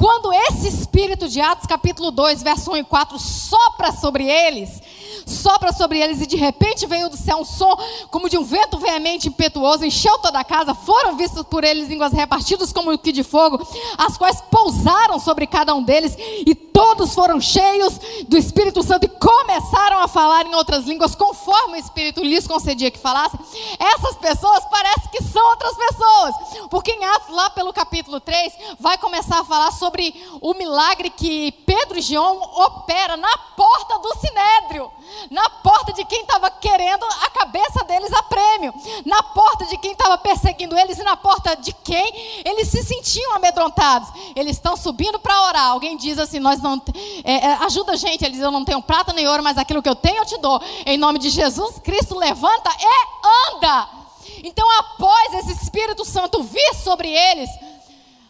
[0.00, 4.80] quando esse espírito de Atos capítulo 2, verso 1 e 4 sopra sobre eles,
[5.26, 7.76] sopra sobre eles e de repente veio do céu um som
[8.10, 12.14] como de um vento veemente impetuoso, encheu toda a casa, foram vistas por eles línguas
[12.14, 13.60] repartidas como que de fogo,
[13.98, 19.08] as quais pousaram sobre cada um deles e todos foram cheios do Espírito Santo e
[19.08, 23.38] começaram a falar em outras línguas conforme o Espírito lhes concedia que falassem.
[23.78, 24.99] Essas pessoas parece que
[25.40, 26.34] são outras pessoas,
[26.68, 31.50] porque em Atos, lá pelo capítulo 3, vai começar a falar sobre o milagre que
[31.64, 34.90] Pedro e João opera na porta do Sinédrio
[35.30, 38.72] na porta de quem estava querendo a cabeça deles a prêmio,
[39.04, 43.34] na porta de quem estava perseguindo eles e na porta de quem eles se sentiam
[43.34, 44.08] amedrontados.
[44.34, 45.66] Eles estão subindo para orar.
[45.70, 46.80] Alguém diz assim: Nós não
[47.24, 48.24] é, é, ajuda a gente.
[48.24, 50.60] Eles Eu não tenho prata nem ouro, mas aquilo que eu tenho eu te dou.
[50.86, 53.99] Em nome de Jesus Cristo, levanta e anda.
[54.42, 57.50] Então, após esse Espírito Santo vir sobre eles,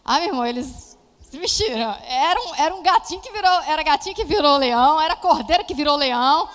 [0.04, 1.96] ah, meu irmão, eles se vestiram.
[2.02, 5.74] Era um, era um gatinho que virou, era gatinho que virou leão, era cordeiro que
[5.74, 6.48] virou leão.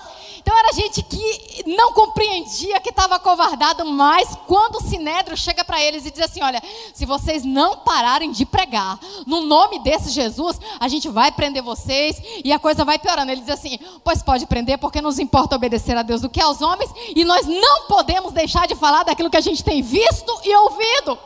[0.46, 5.82] Então era gente que não compreendia, que estava covardado, mas quando o Sinédrio chega para
[5.82, 6.62] eles e diz assim: olha,
[6.94, 12.22] se vocês não pararem de pregar no nome desse Jesus, a gente vai prender vocês
[12.44, 13.32] e a coisa vai piorando.
[13.32, 16.62] Ele diz assim: pois pode prender, porque nos importa obedecer a Deus do que aos
[16.62, 20.56] homens, e nós não podemos deixar de falar daquilo que a gente tem visto e
[20.58, 21.18] ouvido.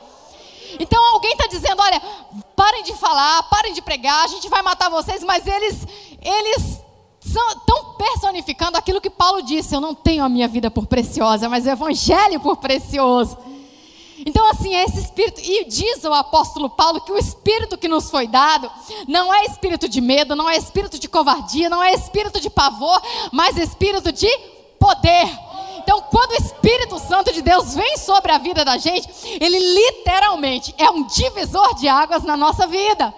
[0.80, 2.02] Então alguém está dizendo: olha,
[2.56, 5.86] parem de falar, parem de pregar, a gente vai matar vocês, mas eles,
[6.22, 6.89] eles
[7.30, 11.66] estão personificando aquilo que Paulo disse: eu não tenho a minha vida por preciosa, mas
[11.66, 13.38] o evangelho por precioso.
[14.26, 18.12] Então, assim, é esse espírito, e diz o apóstolo Paulo que o espírito que nos
[18.12, 18.70] foi dado
[19.08, 23.02] não é espírito de medo, não é espírito de covardia, não é espírito de pavor,
[23.32, 24.28] mas espírito de
[24.78, 25.30] poder.
[25.78, 30.76] Então, quando o Espírito Santo de Deus vem sobre a vida da gente, ele literalmente
[30.78, 33.14] é um divisor de águas na nossa vida.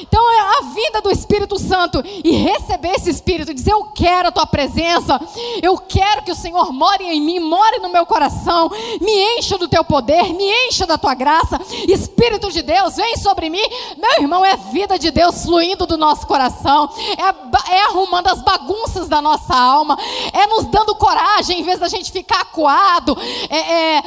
[0.00, 0.58] Então a
[1.00, 5.20] do Espírito Santo e receber esse Espírito, dizer eu quero a tua presença,
[5.62, 9.68] eu quero que o Senhor more em mim, more no meu coração, me encha do
[9.68, 13.62] teu poder, me encha da tua graça, Espírito de Deus, vem sobre mim,
[13.96, 19.08] meu irmão, é vida de Deus fluindo do nosso coração, é, é arrumando as bagunças
[19.08, 19.98] da nossa alma,
[20.32, 23.16] é nos dando coragem em vez da gente ficar acuado,
[23.48, 24.02] é, é,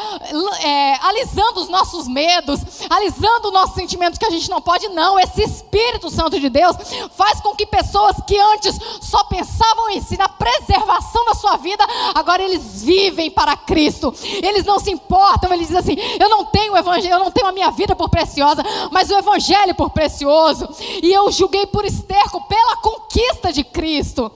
[0.64, 5.20] é alisando os nossos medos, alisando o nosso sentimento que a gente não pode, não,
[5.20, 6.76] esse Espírito Santo de Deus
[7.12, 11.86] faz com que pessoas que antes só pensavam em si, na preservação da sua vida,
[12.16, 14.14] agora eles vivem para Cristo.
[14.24, 17.48] Eles não se importam, eles dizem assim: eu não tenho o evangelho, eu não tenho
[17.48, 20.68] a minha vida por preciosa, mas o evangelho por precioso.
[21.02, 24.32] E eu julguei por esterco pela conquista de Cristo.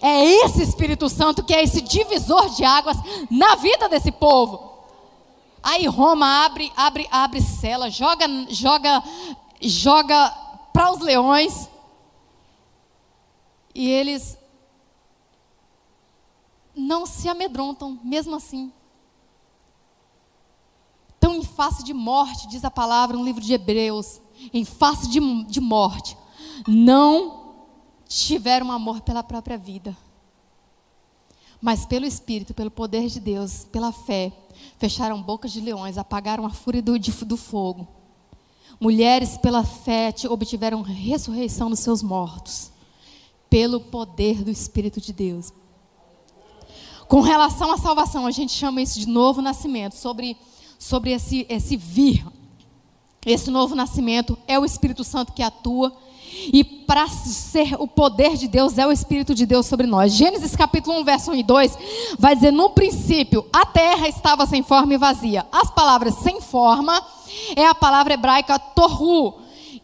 [0.00, 2.96] É esse Espírito Santo que é esse divisor de águas
[3.30, 4.72] na vida desse povo.
[5.62, 9.02] Aí Roma abre, abre, abre cela, joga, joga,
[9.62, 10.28] joga
[10.72, 11.70] para os leões.
[13.74, 14.38] E eles
[16.74, 18.72] não se amedrontam, mesmo assim.
[21.14, 24.20] Estão em face de morte, diz a palavra no livro de Hebreus,
[24.52, 26.16] em face de, de morte.
[26.68, 27.54] Não
[28.06, 29.96] tiveram amor pela própria vida,
[31.60, 34.32] mas pelo Espírito, pelo poder de Deus, pela fé,
[34.78, 37.88] fecharam bocas de leões, apagaram a fúria do, de, do fogo.
[38.78, 42.70] Mulheres, pela fé, obtiveram ressurreição dos seus mortos,
[43.54, 45.52] pelo poder do Espírito de Deus.
[47.06, 50.36] Com relação à salvação, a gente chama isso de novo nascimento, sobre,
[50.76, 52.26] sobre esse, esse vir.
[53.24, 55.96] Esse novo nascimento é o Espírito Santo que atua
[56.52, 60.12] e para ser o poder de Deus é o Espírito de Deus sobre nós.
[60.12, 61.78] Gênesis capítulo 1, verso 1 e 2
[62.18, 65.46] vai dizer: No princípio, a terra estava sem forma e vazia.
[65.52, 67.00] As palavras sem forma
[67.54, 69.34] é a palavra hebraica torru,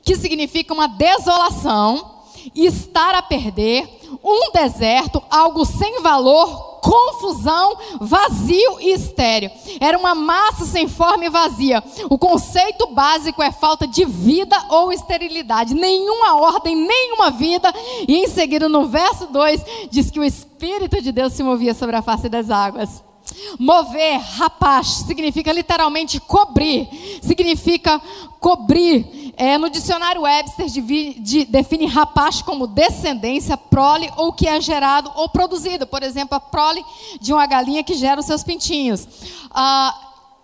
[0.03, 2.19] que significa uma desolação,
[2.55, 3.89] estar a perder,
[4.25, 9.51] um deserto, algo sem valor, confusão, vazio e estéreo.
[9.81, 11.83] Era uma massa sem forma e vazia.
[12.09, 15.75] O conceito básico é falta de vida ou esterilidade.
[15.75, 17.73] Nenhuma ordem, nenhuma vida.
[18.09, 21.97] E em seguida, no verso 2, diz que o Espírito de Deus se movia sobre
[21.97, 23.10] a face das águas.
[23.59, 26.89] Mover, rapaz, significa literalmente cobrir,
[27.23, 28.01] significa
[28.39, 29.33] cobrir.
[29.37, 35.11] É, no dicionário Webster de, de, define rapaz como descendência, prole ou que é gerado
[35.15, 35.87] ou produzido.
[35.87, 36.85] Por exemplo, a prole
[37.21, 39.09] de uma galinha que gera os seus pintinhos.
[39.51, 39.95] Ah,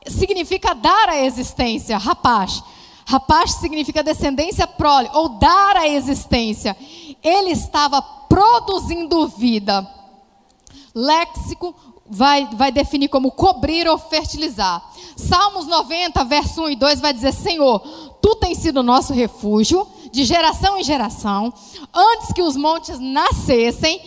[0.06, 2.62] significa dar a existência, rapaz.
[3.06, 6.76] Rapaz significa descendência prole ou dar a existência.
[7.22, 9.86] Ele estava produzindo vida.
[10.94, 11.74] Léxico
[12.08, 14.82] vai, vai definir como cobrir ou fertilizar.
[15.16, 17.80] Salmos 90, verso 1 e 2 vai dizer: Senhor,
[18.20, 21.52] tu tens sido nosso refúgio, de geração em geração,
[21.94, 24.00] antes que os montes nascessem,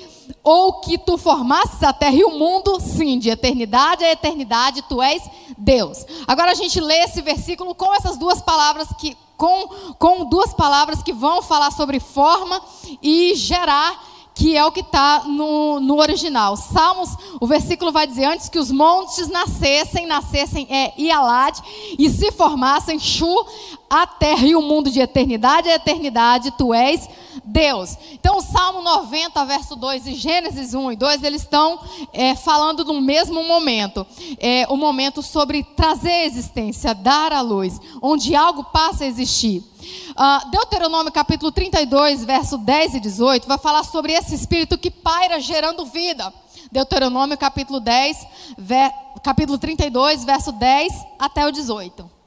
[0.43, 5.01] ou que tu formasses a terra e o mundo, sim, de eternidade a eternidade, tu
[5.01, 5.21] és
[5.57, 6.05] Deus.
[6.27, 11.01] Agora a gente lê esse versículo com essas duas palavras que com, com duas palavras
[11.01, 12.61] que vão falar sobre forma
[13.01, 13.97] e gerar
[14.39, 16.55] que é o que está no, no original.
[16.55, 17.09] Salmos,
[17.41, 21.59] o versículo vai dizer: Antes que os montes nascessem, nascessem é Ialad,
[21.97, 23.45] e se formassem Shu,
[23.89, 27.09] a terra e o mundo de eternidade a eternidade, tu és
[27.43, 27.97] Deus.
[28.11, 31.79] Então, o Salmo 90, verso 2 e Gênesis 1 e 2, eles estão
[32.13, 34.05] é, falando no mesmo momento.
[34.37, 39.63] É, o momento sobre trazer existência, dar a luz, onde algo passa a existir.
[40.11, 45.39] Uh, Deuteronômio capítulo 32, verso 10 e 18, vai falar sobre esse espírito que paira
[45.39, 46.31] gerando vida.
[46.71, 48.91] Deuteronômio capítulo 10, ver,
[49.23, 52.18] capítulo 32, verso 10 até o 18.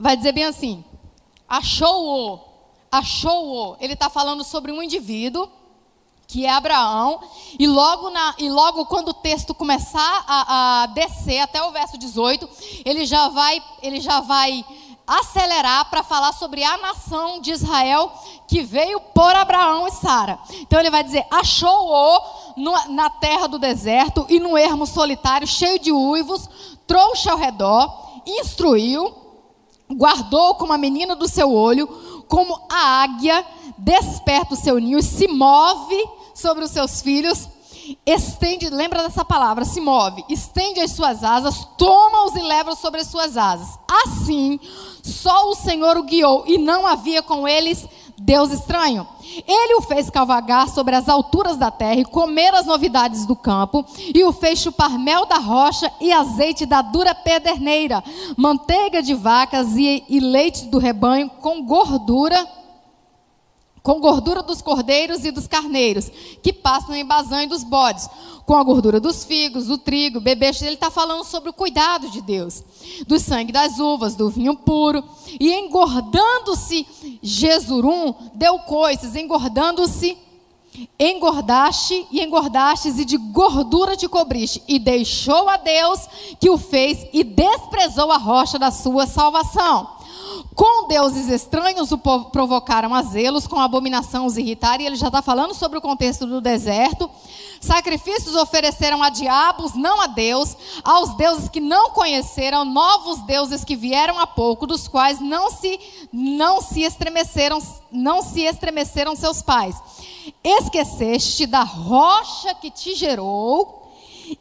[0.00, 0.82] Vai dizer bem assim:
[1.46, 2.40] achou-o,
[2.90, 3.76] achou-o.
[3.78, 5.46] Ele está falando sobre um indivíduo
[6.26, 7.20] que é Abraão,
[7.58, 11.98] e logo, na, e logo quando o texto começar a, a, descer até o verso
[11.98, 12.48] 18,
[12.84, 14.64] ele já vai, ele já vai
[15.04, 18.12] acelerar para falar sobre a nação de Israel
[18.46, 20.38] que veio por Abraão e Sara.
[20.60, 22.22] Então ele vai dizer: achou-o
[22.90, 26.48] na terra do deserto e no ermo solitário, cheio de uivos,
[26.86, 29.19] trouxe ao redor, instruiu,
[29.96, 31.86] guardou como a menina do seu olho,
[32.28, 33.44] como a águia
[33.76, 37.48] desperta o seu ninho e se move sobre os seus filhos,
[38.06, 43.08] estende, lembra dessa palavra, se move, estende as suas asas, toma-os e leva-os sobre as
[43.08, 43.78] suas asas.
[44.04, 44.60] Assim,
[45.02, 47.86] só o Senhor o guiou e não havia com eles
[48.22, 49.08] Deus estranho.
[49.46, 53.84] Ele o fez cavalgar sobre as alturas da terra e comer as novidades do campo,
[54.14, 58.04] e o fez chupar mel da rocha e azeite da dura pederneira,
[58.36, 62.46] manteiga de vacas e, e leite do rebanho com gordura
[63.82, 66.10] com gordura dos cordeiros e dos carneiros,
[66.42, 68.08] que passam em Bazã e dos bodes,
[68.44, 70.60] com a gordura dos figos, do trigo, bebês.
[70.60, 72.62] Ele está falando sobre o cuidado de Deus,
[73.06, 75.02] do sangue das uvas, do vinho puro.
[75.38, 76.86] E engordando-se
[77.22, 80.18] Jesurum, deu coisas, engordando-se,
[80.98, 86.06] engordaste e engordastes, e de gordura te cobriste, e deixou a Deus
[86.40, 89.99] que o fez, e desprezou a rocha da sua salvação
[90.60, 95.22] com deuses estranhos o provocaram a zelos, com abominação os irritaram, e ele já está
[95.22, 97.10] falando sobre o contexto do deserto.
[97.58, 103.74] Sacrifícios ofereceram a diabos, não a Deus, aos deuses que não conheceram, novos deuses que
[103.74, 105.80] vieram há pouco, dos quais não se
[106.12, 107.58] não se estremeceram,
[107.90, 109.76] não se estremeceram seus pais.
[110.44, 113.90] Esqueceste da rocha que te gerou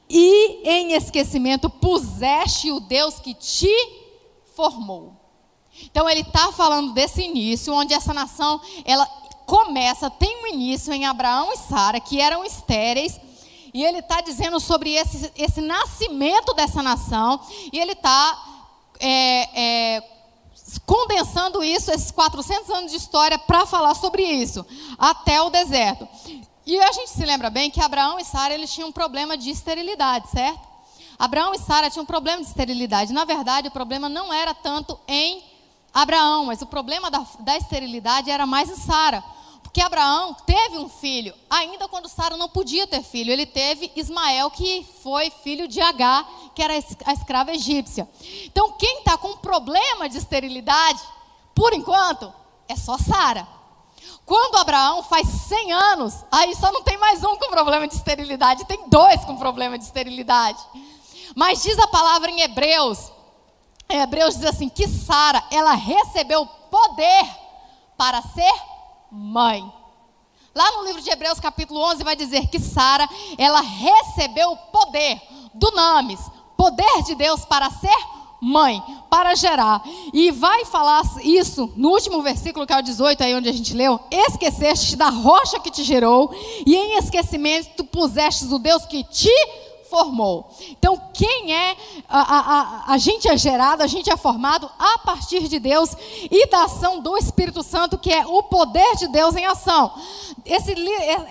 [0.09, 3.71] e em esquecimento puseste o Deus que te
[4.53, 5.18] formou.
[5.85, 9.05] Então ele está falando desse início, onde essa nação ela
[9.45, 13.19] começa, tem um início em Abraão e Sara, que eram estéreis,
[13.73, 17.39] e ele está dizendo sobre esse, esse nascimento dessa nação,
[17.73, 18.37] e ele está
[18.99, 20.03] é, é,
[20.85, 24.63] condensando isso, esses 400 anos de história, para falar sobre isso,
[24.97, 26.07] até o deserto.
[26.65, 29.49] E a gente se lembra bem que Abraão e Sara eles tinham um problema de
[29.49, 30.69] esterilidade, certo?
[31.17, 33.11] Abraão e Sara tinham um problema de esterilidade.
[33.11, 35.43] Na verdade, o problema não era tanto em
[35.93, 39.23] Abraão, mas o problema da, da esterilidade era mais em Sara.
[39.63, 43.31] Porque Abraão teve um filho, ainda quando Sara não podia ter filho.
[43.31, 46.73] Ele teve Ismael, que foi filho de Agar, que era
[47.05, 48.09] a escrava egípcia.
[48.45, 50.99] Então, quem está com problema de esterilidade,
[51.53, 52.33] por enquanto,
[52.67, 53.47] é só Sara.
[54.25, 58.65] Quando Abraão faz 100 anos, aí só não tem mais um com problema de esterilidade,
[58.65, 60.59] tem dois com problema de esterilidade.
[61.35, 63.11] Mas diz a palavra em Hebreus,
[63.89, 67.25] Hebreus diz assim: que Sara, ela recebeu poder
[67.97, 68.53] para ser
[69.11, 69.73] mãe.
[70.53, 75.19] Lá no livro de Hebreus, capítulo 11, vai dizer que Sara, ela recebeu poder,
[75.53, 76.19] do Names,
[76.55, 77.95] poder de Deus para ser
[78.41, 79.81] mãe, para gerar.
[80.13, 83.73] E vai falar isso no último versículo, que é o 18, aí onde a gente
[83.73, 86.31] leu: Esqueceste da rocha que te gerou,
[86.65, 89.33] e em esquecimento tu pusestes o Deus que te
[89.89, 90.49] formou.
[90.69, 91.75] Então, quem é,
[92.07, 95.95] a, a, a, gente é gerado, a gente é formado a partir de Deus
[96.29, 99.91] e da ação do Espírito Santo, que é o poder de Deus em ação.
[100.45, 100.73] Esse,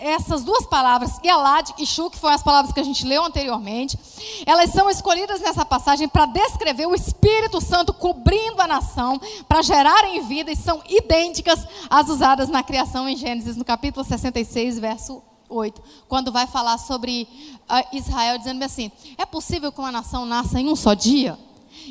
[0.00, 3.98] essas duas palavras, Elad e Shu, que foram as palavras que a gente leu anteriormente,
[4.44, 10.20] elas são escolhidas nessa passagem para descrever o Espírito Santo cobrindo a nação, para gerarem
[10.22, 15.82] vida, e são idênticas às usadas na criação em Gênesis, no capítulo 66, verso 8,
[16.08, 17.28] quando vai falar sobre
[17.68, 21.38] uh, Israel, dizendo assim: é possível que uma nação nasça em um só dia?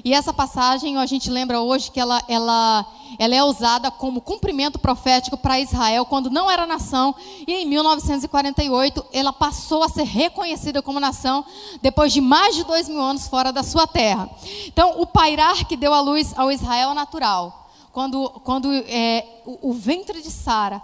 [0.03, 2.85] E essa passagem a gente lembra hoje que ela, ela,
[3.17, 7.15] ela é usada como cumprimento profético para Israel quando não era nação,
[7.47, 11.43] e em 1948 ela passou a ser reconhecida como nação
[11.81, 14.29] depois de mais de dois mil anos fora da sua terra.
[14.67, 19.73] Então, o pairar que deu a luz ao Israel natural quando, quando é, o, o,
[19.73, 20.83] ventre de Sara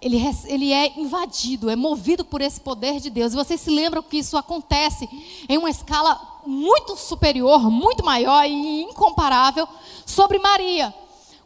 [0.00, 3.32] ele, ele é invadido, é movido por esse poder de Deus.
[3.32, 5.08] E vocês se lembram que isso acontece
[5.48, 9.68] em uma escala muito superior, muito maior e incomparável
[10.06, 10.94] sobre Maria.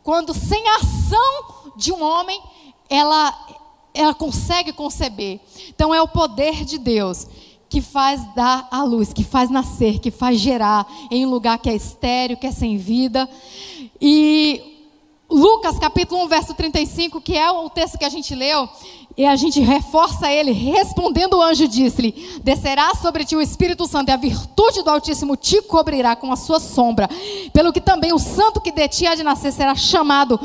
[0.05, 2.40] Quando, sem a ação de um homem,
[2.88, 3.37] ela,
[3.93, 5.40] ela consegue conceber.
[5.69, 7.27] Então, é o poder de Deus
[7.69, 11.69] que faz dar a luz, que faz nascer, que faz gerar em um lugar que
[11.69, 13.29] é estéreo, que é sem vida.
[14.01, 14.74] E
[15.35, 18.68] Lucas capítulo 1, verso 35, que é o texto que a gente leu,
[19.16, 24.11] e a gente reforça ele, respondendo o anjo disse-lhe: Descerá sobre ti o Espírito Santo,
[24.11, 27.11] e a virtude do Altíssimo te cobrirá com a sua sombra.
[27.53, 30.38] Pelo que também o santo que de ti há de nascer será chamado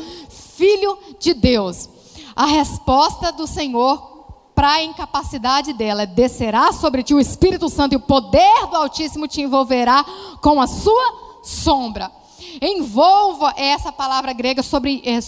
[0.56, 1.88] Filho de Deus.
[2.36, 4.26] A resposta do Senhor
[4.56, 8.76] para a incapacidade dela é: descerá sobre ti o Espírito Santo, e o poder do
[8.76, 10.04] Altíssimo te envolverá
[10.42, 12.18] com a sua sombra.
[12.62, 15.20] Envolva essa palavra grega sobre, é,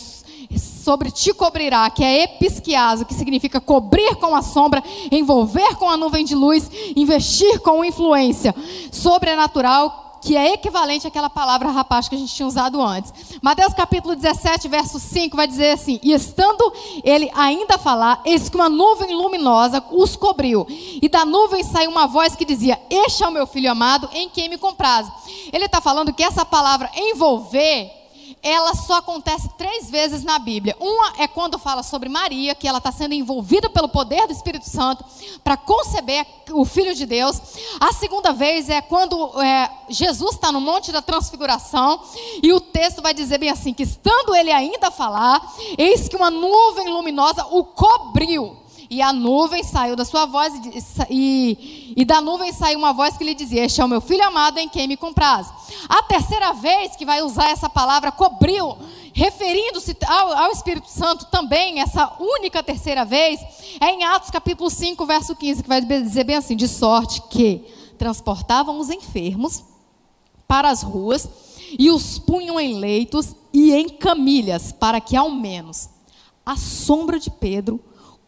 [0.58, 5.98] sobre te cobrirá, que é episquiaso, que significa cobrir com a sombra, envolver com a
[5.98, 8.54] nuvem de luz, investir com influência
[8.92, 13.12] sobrenatural que é equivalente àquela palavra rapaz que a gente tinha usado antes.
[13.42, 16.72] Mateus capítulo 17, verso 5 vai dizer assim: E estando
[17.04, 20.66] ele ainda a falar, eis que uma nuvem luminosa os cobriu.
[20.70, 24.30] E da nuvem saiu uma voz que dizia: Este é o meu filho amado, em
[24.30, 25.08] quem me compraz.
[25.52, 28.01] Ele está falando que essa palavra envolver
[28.43, 30.75] ela só acontece três vezes na Bíblia.
[30.80, 34.67] Uma é quando fala sobre Maria, que ela está sendo envolvida pelo poder do Espírito
[34.67, 35.06] Santo
[35.43, 37.39] para conceber o Filho de Deus.
[37.80, 42.01] A segunda vez é quando é, Jesus está no Monte da Transfiguração
[42.41, 45.41] e o texto vai dizer bem assim: que estando ele ainda a falar,
[45.77, 48.58] eis que uma nuvem luminosa o cobriu.
[48.93, 50.54] E a nuvem saiu da sua voz,
[51.10, 54.21] e, e, da nuvem saiu uma voz que lhe dizia: Este é o meu filho
[54.21, 55.47] amado em quem me compraz.
[55.88, 58.77] A terceira vez que vai usar essa palavra cobriu,
[59.13, 63.39] referindo-se ao, ao, Espírito Santo também, essa única terceira vez,
[63.79, 67.63] é em Atos capítulo 5, verso 15, que vai dizer bem assim: De sorte que
[67.98, 69.63] transportavam os enfermos
[70.46, 71.29] para as ruas
[71.79, 75.87] e os punham em leitos e em camilhas, para que ao menos
[76.46, 77.79] a sombra de Pedro,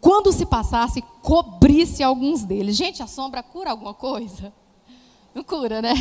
[0.04, 2.76] quando se passasse, cobrisse alguns deles.
[2.76, 4.54] Gente, a sombra cura alguma coisa?
[5.34, 5.94] Não cura, né?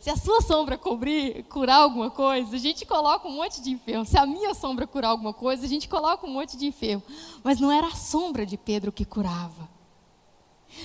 [0.00, 4.06] Se a sua sombra cobrir, curar alguma coisa, a gente coloca um monte de enfermo.
[4.06, 7.02] Se a minha sombra curar alguma coisa, a gente coloca um monte de enfermo.
[7.42, 9.68] Mas não era a sombra de Pedro que curava.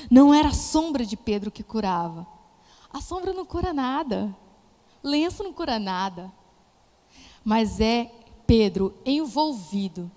[0.09, 2.25] Não era a sombra de Pedro que curava.
[2.91, 4.35] A sombra não cura nada.
[5.03, 6.33] Lenço não cura nada.
[7.43, 8.11] Mas é
[8.47, 10.09] Pedro envolvido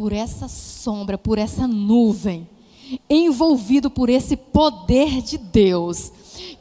[0.00, 2.48] por essa sombra, por essa nuvem,
[3.10, 6.10] envolvido por esse poder de Deus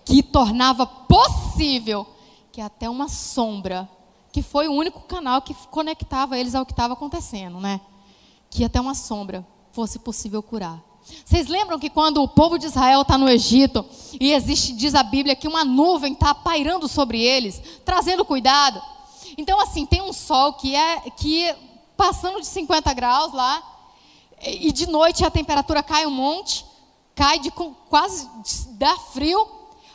[0.03, 2.05] que tornava possível
[2.51, 3.89] que até uma sombra,
[4.33, 7.79] que foi o único canal que conectava eles ao que estava acontecendo, né?
[8.49, 10.83] Que até uma sombra fosse possível curar.
[11.23, 13.85] Vocês lembram que quando o povo de Israel está no Egito
[14.19, 18.81] e existe, diz a Bíblia, que uma nuvem está pairando sobre eles, trazendo cuidado?
[19.37, 21.68] Então, assim, tem um sol que é que
[21.99, 23.61] passando de 50 graus lá,
[24.41, 26.65] e de noite a temperatura cai um monte,
[27.13, 28.25] cai de quase
[28.77, 29.45] dá frio,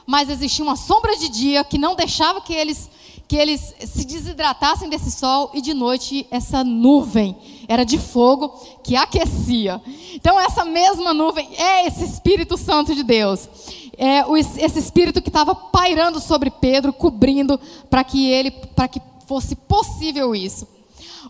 [0.04, 2.90] mas existia uma sombra de dia que não deixava que eles
[3.26, 7.34] que eles se desidratassem desse sol e de noite essa nuvem
[7.66, 8.50] era de fogo
[8.82, 9.80] que aquecia.
[10.12, 13.48] Então essa mesma nuvem é esse Espírito Santo de Deus.
[13.96, 14.24] É
[14.60, 20.34] esse espírito que estava pairando sobre Pedro, cobrindo para que ele para que fosse possível
[20.34, 20.73] isso.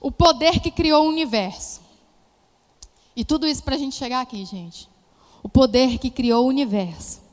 [0.05, 1.81] O poder que criou o universo.
[3.17, 4.87] E tudo isso para a gente chegar aqui, gente.
[5.43, 7.25] O poder que criou o universo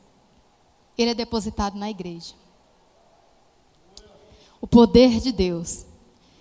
[0.96, 2.34] ele é depositado na igreja.
[4.60, 5.84] O poder de Deus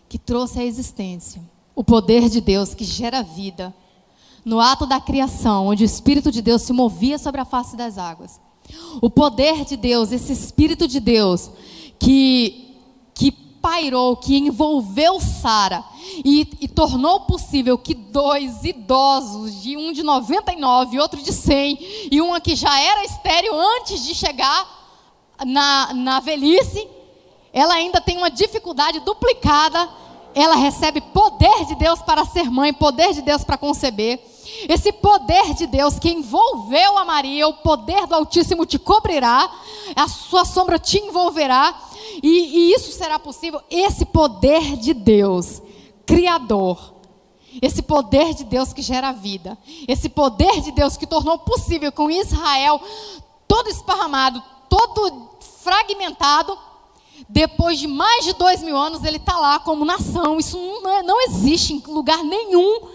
[0.08, 1.42] que trouxe a existência,
[1.76, 3.74] o poder de Deus que gera vida,
[4.44, 7.98] no ato da criação, onde o Espírito de Deus se movia sobre a face das
[7.98, 8.40] águas.
[9.02, 11.50] O poder de Deus, esse Espírito de Deus
[12.00, 12.76] que,
[13.14, 15.84] que pairou, que envolveu Sara
[16.26, 22.10] e, e, tornou possível que dois idosos, de um de 99 e outro de 100,
[22.12, 24.68] e uma que já era estéreo antes de chegar
[25.46, 26.88] na, na velhice,
[27.54, 29.90] ela ainda tem uma dificuldade duplicada.
[30.34, 34.20] Ela recebe poder de Deus para ser mãe, poder de Deus para conceber.
[34.68, 39.50] Esse poder de Deus que envolveu a Maria, o poder do Altíssimo te cobrirá,
[39.96, 41.76] a sua sombra te envolverá,
[42.22, 43.62] e, e isso será possível.
[43.70, 45.62] Esse poder de Deus,
[46.06, 46.96] Criador,
[47.62, 49.58] esse poder de Deus que gera vida,
[49.88, 52.82] esse poder de Deus que tornou possível com Israel
[53.48, 55.30] todo esparramado, todo
[55.62, 56.58] fragmentado,
[57.28, 60.40] depois de mais de dois mil anos, ele está lá como nação.
[60.40, 62.88] Isso não, é, não existe em lugar nenhum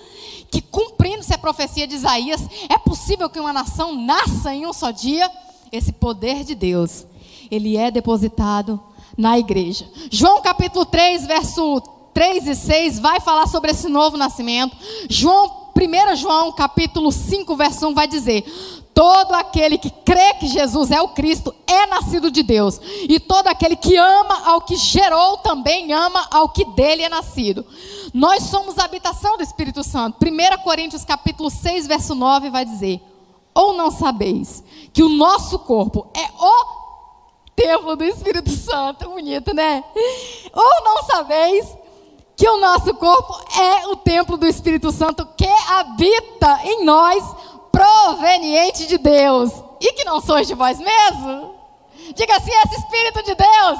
[0.50, 4.90] que cumprindo-se a profecia de Isaías, é possível que uma nação nasça em um só
[4.90, 5.30] dia.
[5.70, 7.04] Esse poder de Deus,
[7.50, 8.80] ele é depositado
[9.16, 9.88] na igreja.
[10.10, 11.80] João capítulo 3, verso
[12.12, 14.76] 3 e 6 vai falar sobre esse novo nascimento.
[15.08, 18.44] João, 1 João capítulo 5, verso 1 vai dizer:
[18.96, 22.80] Todo aquele que crê que Jesus é o Cristo é nascido de Deus.
[23.02, 27.66] E todo aquele que ama ao que gerou também ama ao que dele é nascido.
[28.14, 30.16] Nós somos a habitação do Espírito Santo.
[30.24, 33.02] 1 Coríntios capítulo 6, verso 9 vai dizer:
[33.54, 34.64] Ou não sabeis
[34.94, 36.75] que o nosso corpo é o
[37.56, 39.08] templo do Espírito Santo.
[39.08, 39.82] Bonito, né?
[40.52, 41.66] Ou não sabeis
[42.36, 47.24] que o nosso corpo é o templo do Espírito Santo que habita em nós,
[47.72, 49.50] proveniente de Deus,
[49.80, 51.50] e que não sois de vós mesmos?
[52.14, 53.78] Diga assim: esse Espírito de Deus,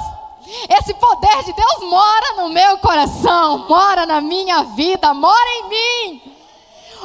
[0.79, 6.33] esse poder de Deus mora no meu coração, mora na minha vida, mora em mim.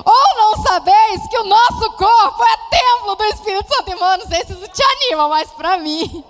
[0.05, 3.91] Ou não sabeis que o nosso corpo é templo do Espírito Santo?
[3.91, 6.25] Irmão, não sei se isso te anima, mas para mim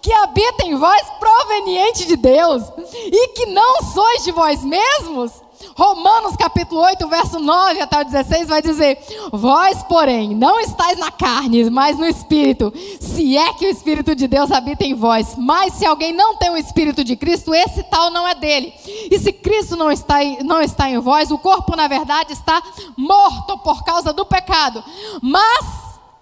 [0.00, 5.32] que habita em vós proveniente de Deus, e que não sois de vós mesmos?
[5.76, 8.98] Romanos capítulo 8, verso 9 até o 16 vai dizer:
[9.32, 14.26] Vós, porém, não estáis na carne, mas no espírito, se é que o espírito de
[14.26, 15.34] Deus habita em vós.
[15.36, 18.72] Mas se alguém não tem o espírito de Cristo, esse tal não é dele.
[19.10, 22.62] E se Cristo não está, não está em vós, o corpo na verdade está
[22.96, 24.82] morto por causa do pecado.
[25.22, 25.64] Mas,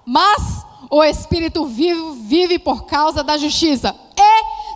[0.05, 3.95] mas o espírito vivo vive por causa da justiça.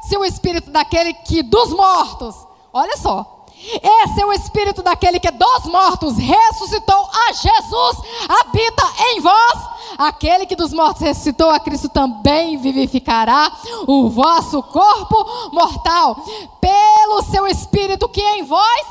[0.02, 2.36] Esse é o espírito daquele que dos mortos,
[2.72, 3.34] olha só,
[3.82, 7.96] esse é o espírito daquele que dos mortos ressuscitou a Jesus,
[8.28, 9.74] habita em vós.
[9.96, 13.50] Aquele que dos mortos ressuscitou a Cristo também vivificará
[13.86, 16.16] o vosso corpo mortal,
[16.60, 18.86] pelo seu espírito que em vós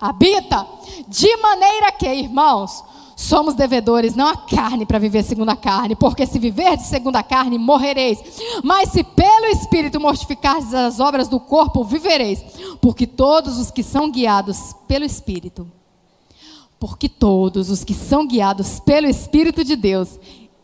[0.00, 0.66] habita.
[1.06, 2.84] De maneira que, irmãos,
[3.18, 7.16] somos devedores não a carne para viver segundo a carne, porque se viver de segundo
[7.16, 8.20] a carne, morrereis.
[8.62, 12.40] Mas se pelo Espírito mortificardes as obras do corpo, vivereis.
[12.80, 15.66] Porque todos os que são guiados pelo Espírito,
[16.78, 20.16] porque todos os que são guiados pelo Espírito de Deus,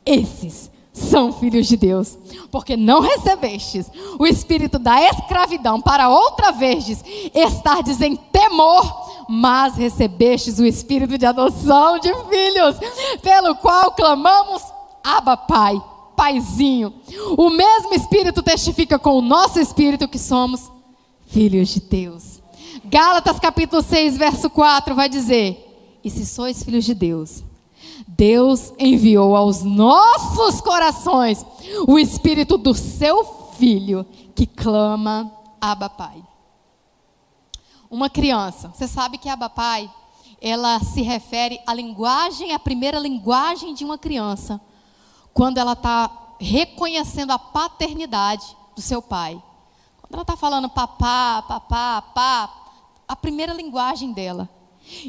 [0.06, 2.16] esses são filhos de Deus.
[2.52, 7.02] Porque não recebestes o espírito da escravidão para outra vez
[7.34, 12.76] estardes em temor, mas recebestes o espírito de adoção de filhos,
[13.22, 14.62] pelo qual clamamos:
[15.02, 15.82] Abba, Pai,
[16.16, 16.92] Paizinho.
[17.36, 20.70] O mesmo espírito testifica com o nosso espírito que somos
[21.26, 22.40] filhos de Deus.
[22.84, 27.42] Gálatas capítulo 6, verso 4 vai dizer: E se sois filhos de Deus,
[28.06, 31.44] Deus enviou aos nossos corações
[31.86, 33.24] o espírito do seu
[33.58, 36.33] filho que clama Abba Pai.
[37.94, 39.88] Uma criança, você sabe que Abba Pai,
[40.42, 44.60] ela se refere à linguagem, à primeira linguagem de uma criança,
[45.32, 49.40] quando ela está reconhecendo a paternidade do seu pai.
[50.02, 52.50] Quando ela está falando papá, papá, pá,
[53.06, 54.50] a primeira linguagem dela.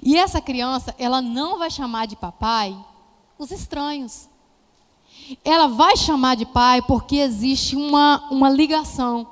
[0.03, 2.77] E essa criança, ela não vai chamar de papai
[3.39, 4.29] os estranhos.
[5.43, 9.25] Ela vai chamar de pai porque existe uma, uma ligação,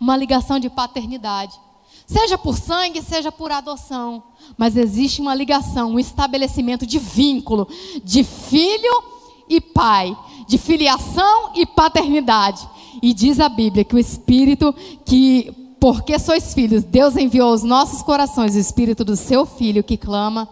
[0.00, 1.65] uma ligação de paternidade.
[2.06, 4.22] Seja por sangue, seja por adoção.
[4.56, 7.66] Mas existe uma ligação, um estabelecimento de vínculo
[8.04, 9.02] de filho
[9.48, 12.66] e pai, de filiação e paternidade.
[13.02, 18.02] E diz a Bíblia que o Espírito que porque sois filhos, Deus enviou aos nossos
[18.02, 20.48] corações o Espírito do seu Filho que clama,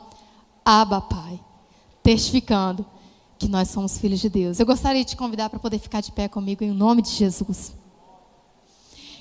[0.64, 1.40] Abba, Pai,
[2.02, 2.84] testificando
[3.38, 4.60] que nós somos filhos de Deus.
[4.60, 7.72] Eu gostaria de te convidar para poder ficar de pé comigo em nome de Jesus.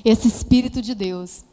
[0.04, 1.46] Esse Espírito de Deus,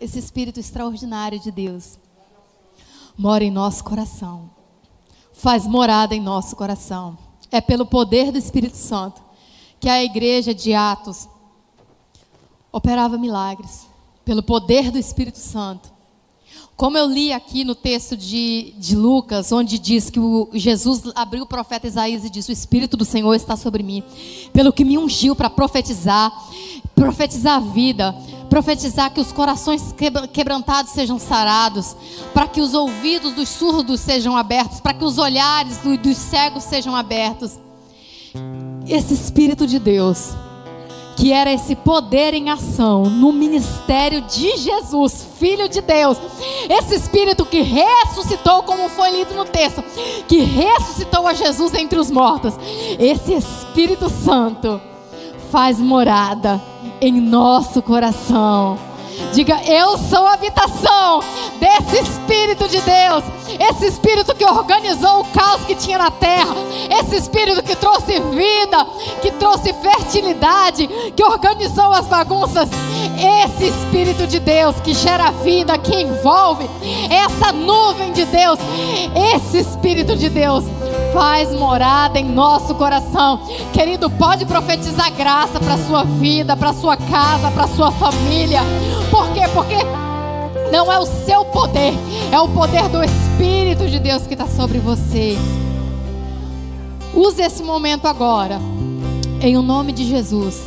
[0.00, 1.98] esse Espírito extraordinário de Deus,
[3.16, 4.50] mora em nosso coração,
[5.32, 7.18] faz morada em nosso coração.
[7.50, 9.22] É pelo poder do Espírito Santo
[9.78, 11.28] que a igreja de Atos
[12.72, 13.86] operava milagres
[14.24, 15.90] pelo poder do Espírito Santo.
[16.80, 21.42] Como eu li aqui no texto de, de Lucas, onde diz que o, Jesus abriu
[21.42, 24.02] o profeta Isaías e disse: O Espírito do Senhor está sobre mim,
[24.50, 26.32] pelo que me ungiu para profetizar,
[26.94, 28.14] profetizar a vida,
[28.48, 29.94] profetizar que os corações
[30.32, 31.94] quebrantados sejam sarados,
[32.32, 36.96] para que os ouvidos dos surdos sejam abertos, para que os olhares dos cegos sejam
[36.96, 37.58] abertos.
[38.88, 40.30] Esse Espírito de Deus,
[41.20, 46.16] que era esse poder em ação no ministério de Jesus, Filho de Deus,
[46.66, 49.84] esse Espírito que ressuscitou, como foi lido no texto,
[50.26, 52.54] que ressuscitou a Jesus entre os mortos,
[52.98, 54.80] esse Espírito Santo
[55.50, 56.58] faz morada
[57.02, 58.78] em nosso coração
[59.32, 61.22] Diga, eu sou a habitação
[61.58, 63.24] desse Espírito de Deus.
[63.58, 66.54] Esse Espírito que organizou o caos que tinha na terra.
[67.00, 68.86] Esse Espírito que trouxe vida,
[69.22, 72.68] que trouxe fertilidade, que organizou as bagunças.
[73.44, 76.68] Esse Espírito de Deus que gera vida, que envolve.
[77.10, 78.58] Essa nuvem de Deus.
[79.34, 80.64] Esse Espírito de Deus
[81.12, 83.40] faz morada em nosso coração.
[83.72, 88.60] Querido, pode profetizar graça para sua vida, para sua casa, para sua família.
[89.10, 89.42] Por quê?
[89.52, 89.76] Porque
[90.72, 91.94] não é o seu poder,
[92.30, 95.36] é o poder do Espírito de Deus que está sobre você.
[97.14, 98.58] Use esse momento agora,
[99.40, 100.62] em o nome de Jesus,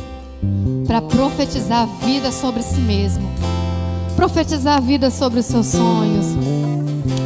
[0.86, 3.26] para profetizar vida sobre si mesmo,
[4.14, 6.26] profetizar vida sobre os seus sonhos,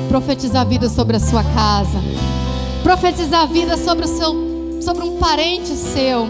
[0.08, 1.98] profetizar vida sobre a sua casa,
[2.89, 6.26] profetizar vida sobre o seu, sobre um parente seu,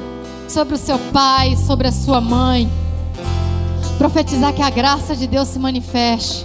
[0.49, 2.69] sobre o seu pai, sobre a sua mãe
[3.97, 6.45] profetizar que a graça de Deus se manifeste.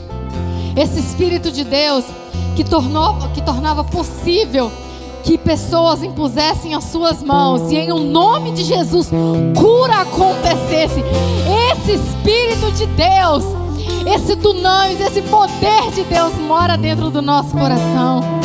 [0.75, 2.05] Esse Espírito de Deus
[2.55, 4.71] que, tornou, que tornava possível
[5.23, 9.09] que pessoas impusessem as suas mãos e em o um nome de Jesus
[9.57, 11.03] cura acontecesse.
[11.71, 13.45] Esse Espírito de Deus,
[14.13, 18.42] esse dunamis, esse poder de Deus mora dentro do nosso coração.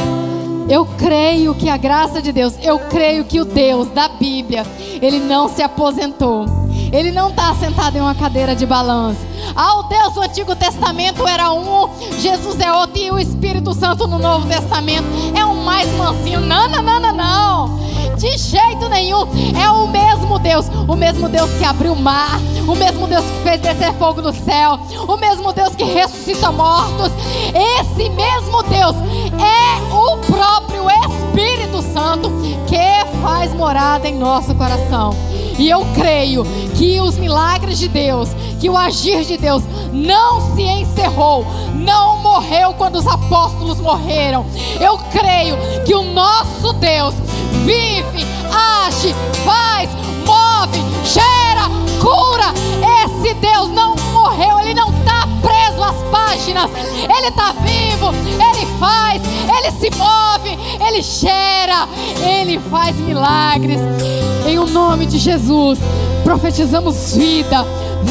[0.69, 4.67] Eu creio que a graça de Deus, eu creio que o Deus da Bíblia,
[5.01, 6.45] ele não se aposentou.
[6.93, 9.21] Ele não está sentado em uma cadeira de balanço.
[9.55, 11.89] Ah, o Deus do Antigo Testamento era um,
[12.19, 16.41] Jesus é outro e o Espírito Santo no Novo Testamento é um mais mansinho.
[16.41, 17.88] Não, não, não, não, não.
[18.19, 19.23] De jeito nenhum.
[19.57, 20.67] É o mesmo Deus.
[20.89, 22.41] O mesmo Deus que abriu o mar.
[22.67, 24.79] O mesmo Deus que fez descer fogo do céu.
[25.07, 27.13] O mesmo Deus que ressuscita mortos.
[27.55, 28.97] Esse mesmo Deus
[29.39, 32.29] é o próprio Espírito Santo
[32.67, 35.15] que faz morada em nosso coração.
[35.57, 36.45] E eu creio
[36.77, 39.63] que os milagres de Deus, que o agir de Deus
[39.93, 41.45] não se encerrou,
[41.75, 44.45] não morreu quando os apóstolos morreram.
[44.81, 47.15] Eu creio que o nosso Deus
[47.69, 49.15] vive, age,
[49.45, 49.91] faz,
[50.25, 51.69] move, gera,
[52.01, 52.55] cura.
[53.05, 59.23] Esse Deus não morreu, ele não está preso às páginas, ele está vivo, ele faz,
[59.23, 61.87] ele se move, ele gera,
[62.27, 63.81] ele faz milagres.
[64.47, 65.79] Em o nome de Jesus,
[66.25, 67.67] profetizamos vida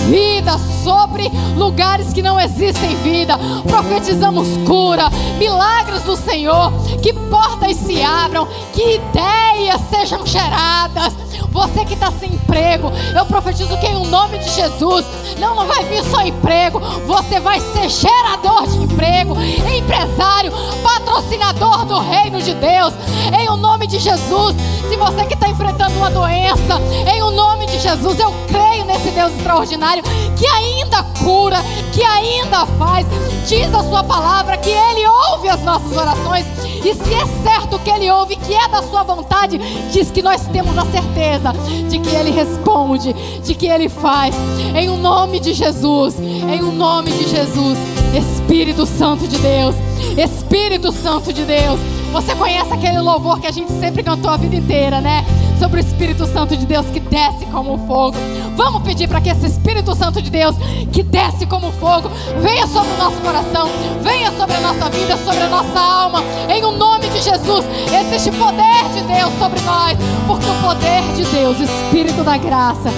[0.10, 3.38] vida sobre lugares que não existem vida.
[3.68, 9.47] Profetizamos cura, milagres do Senhor, que portas se abram, que ideias
[9.90, 11.16] sejam geradas.
[11.52, 15.06] Você que está sem emprego, eu profetizo que em nome de Jesus,
[15.40, 19.36] não, não vai vir só emprego, você vai ser gerador de emprego,
[19.76, 20.52] empresário,
[20.84, 22.94] patrocinador do reino de Deus,
[23.40, 24.56] em o nome de Jesus.
[24.88, 26.80] Se você que está enfrentando uma doença,
[27.12, 30.04] em o nome de Jesus, eu creio nesse Deus extraordinário
[30.38, 31.58] que ainda cura,
[31.94, 33.06] que ainda faz.
[33.48, 36.46] Diz a sua palavra que Ele ouve as nossas orações.
[36.84, 39.47] E se é certo que Ele ouve, que é da sua vontade,
[39.92, 41.54] diz que nós temos a certeza
[41.90, 44.36] de que Ele responde, de que Ele faz.
[44.76, 47.78] Em o nome de Jesus, em o nome de Jesus,
[48.16, 49.76] Espírito Santo de Deus,
[50.18, 51.80] Espírito Santo de Deus.
[52.12, 55.26] Você conhece aquele louvor que a gente sempre cantou a vida inteira, né?
[55.60, 58.18] Sobre o Espírito Santo de Deus que desce como fogo.
[58.56, 60.56] Vamos pedir para que esse Espírito Santo de Deus
[60.92, 62.10] que desce como fogo
[62.42, 63.70] venha sobre o nosso coração,
[64.02, 66.24] venha sobre a nossa vida, sobre a nossa alma.
[66.50, 67.66] Em o nome de Jesus,
[68.00, 72.92] existe poder de Deus sobre nós, porque o poder de Deus, o Espírito da graça,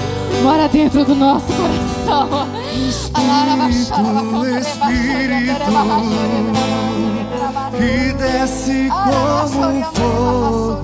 [0.43, 2.47] mora dentro do nosso coração.
[2.87, 6.78] Espírito, Espírito
[7.77, 10.81] que desce como fogo.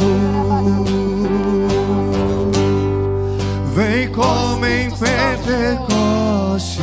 [3.75, 6.81] Vem como em Pentecoste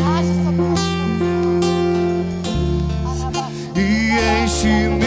[3.77, 3.81] e
[4.45, 5.02] enche-me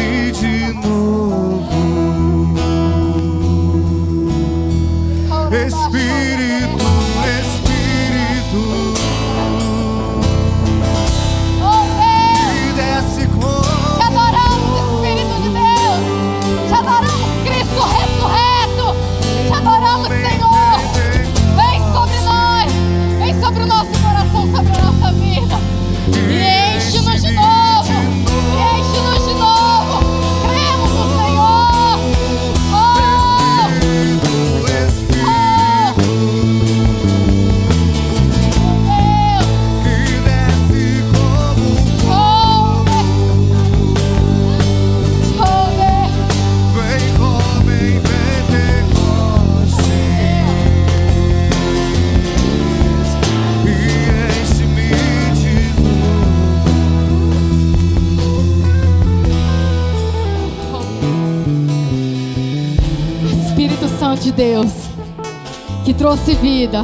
[66.66, 66.84] vida,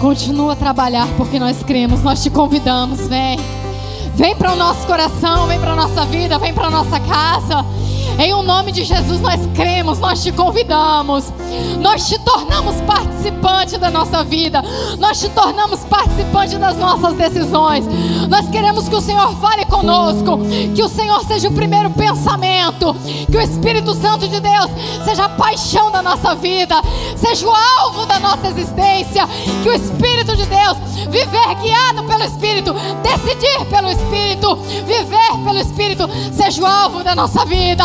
[0.00, 3.38] continua a trabalhar porque nós cremos, nós te convidamos, vem.
[4.14, 7.64] Vem para o nosso coração, vem para a nossa vida, vem para a nossa casa.
[8.18, 11.30] Em o nome de Jesus nós cremos, nós te convidamos.
[11.80, 14.62] Nós te tornamos participante da nossa vida.
[14.98, 17.84] Nós te tornamos participante das nossas decisões.
[18.32, 20.38] Nós queremos que o Senhor fale conosco,
[20.74, 22.96] que o Senhor seja o primeiro pensamento,
[23.30, 24.70] que o Espírito Santo de Deus
[25.04, 26.76] seja a paixão da nossa vida,
[27.14, 29.28] seja o alvo da nossa existência,
[29.62, 30.78] que o Espírito de Deus
[31.10, 34.56] viver guiado pelo Espírito, decidir pelo Espírito,
[34.86, 37.84] viver pelo Espírito, seja o alvo da nossa vida.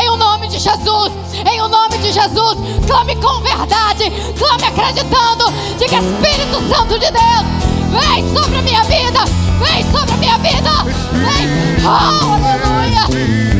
[0.00, 1.12] Em o nome de Jesus,
[1.44, 7.77] em o nome de Jesus, clame com verdade, clame acreditando, diga Espírito Santo de Deus,
[7.90, 9.20] vem sobre a minha vida,
[9.58, 10.70] vem sobre a minha vida,
[11.12, 11.48] vem,
[11.84, 13.57] oh, aleluia,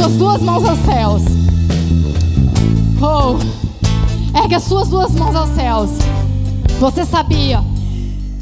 [0.00, 1.22] suas duas mãos aos céus.
[3.02, 5.90] Oh, erga suas duas mãos aos céus.
[6.80, 7.62] Você sabia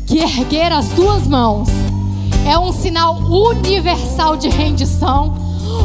[0.06, 1.68] que erguer as duas mãos
[2.46, 5.36] é um sinal universal de rendição?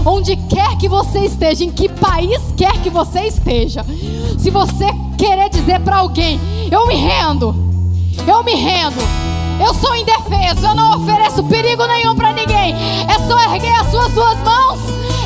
[0.05, 3.83] Onde quer que você esteja, em que país quer que você esteja,
[4.37, 4.85] se você
[5.17, 6.39] querer dizer para alguém:
[6.71, 7.55] Eu me rendo,
[8.27, 9.01] eu me rendo,
[9.59, 12.75] eu sou indefeso, eu não ofereço perigo nenhum para ninguém,
[13.07, 14.79] é só erguer as suas duas mãos,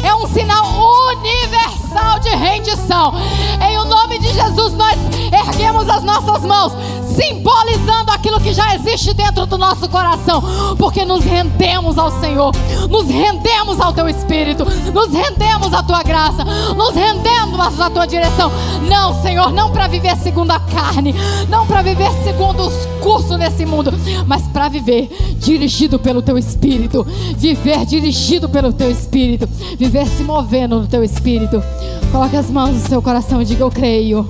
[0.08, 0.64] é um sinal
[1.10, 3.14] universal de rendição.
[3.62, 4.98] Em o nome de Jesus, nós
[5.32, 6.72] erguemos as nossas mãos,
[7.18, 10.44] simbolizando aquilo que já existe dentro do nosso coração,
[10.78, 12.52] porque nos rendemos ao Senhor,
[12.88, 14.64] nos rendemos ao Teu Espírito,
[14.94, 16.46] nos rendemos à Tua graça,
[16.76, 18.52] nos rendemos à Tua direção.
[18.88, 21.16] Não, Senhor, não para viver segundo a carne,
[21.50, 23.92] não para viver segundo os cursos desse mundo,
[24.28, 25.10] mas para viver
[25.40, 27.06] dirigido pelo Teu Espírito,
[27.36, 31.64] viver dirigido pelo Teu Espírito, viver se movendo no Teu Espírito.
[32.12, 34.30] Coloque as mãos no seu coração e diga: Eu creio,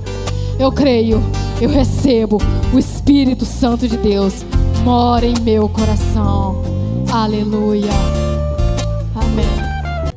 [0.59, 1.21] eu creio,
[1.61, 2.37] eu recebo
[2.73, 4.45] o Espírito Santo de Deus
[4.83, 6.61] mora em meu coração.
[7.11, 7.91] Aleluia.
[9.13, 10.13] Amém.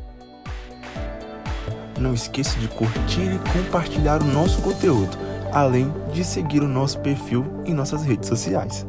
[1.99, 5.17] Não esqueça de curtir e compartilhar o nosso conteúdo,
[5.51, 8.87] além de seguir o nosso perfil em nossas redes sociais.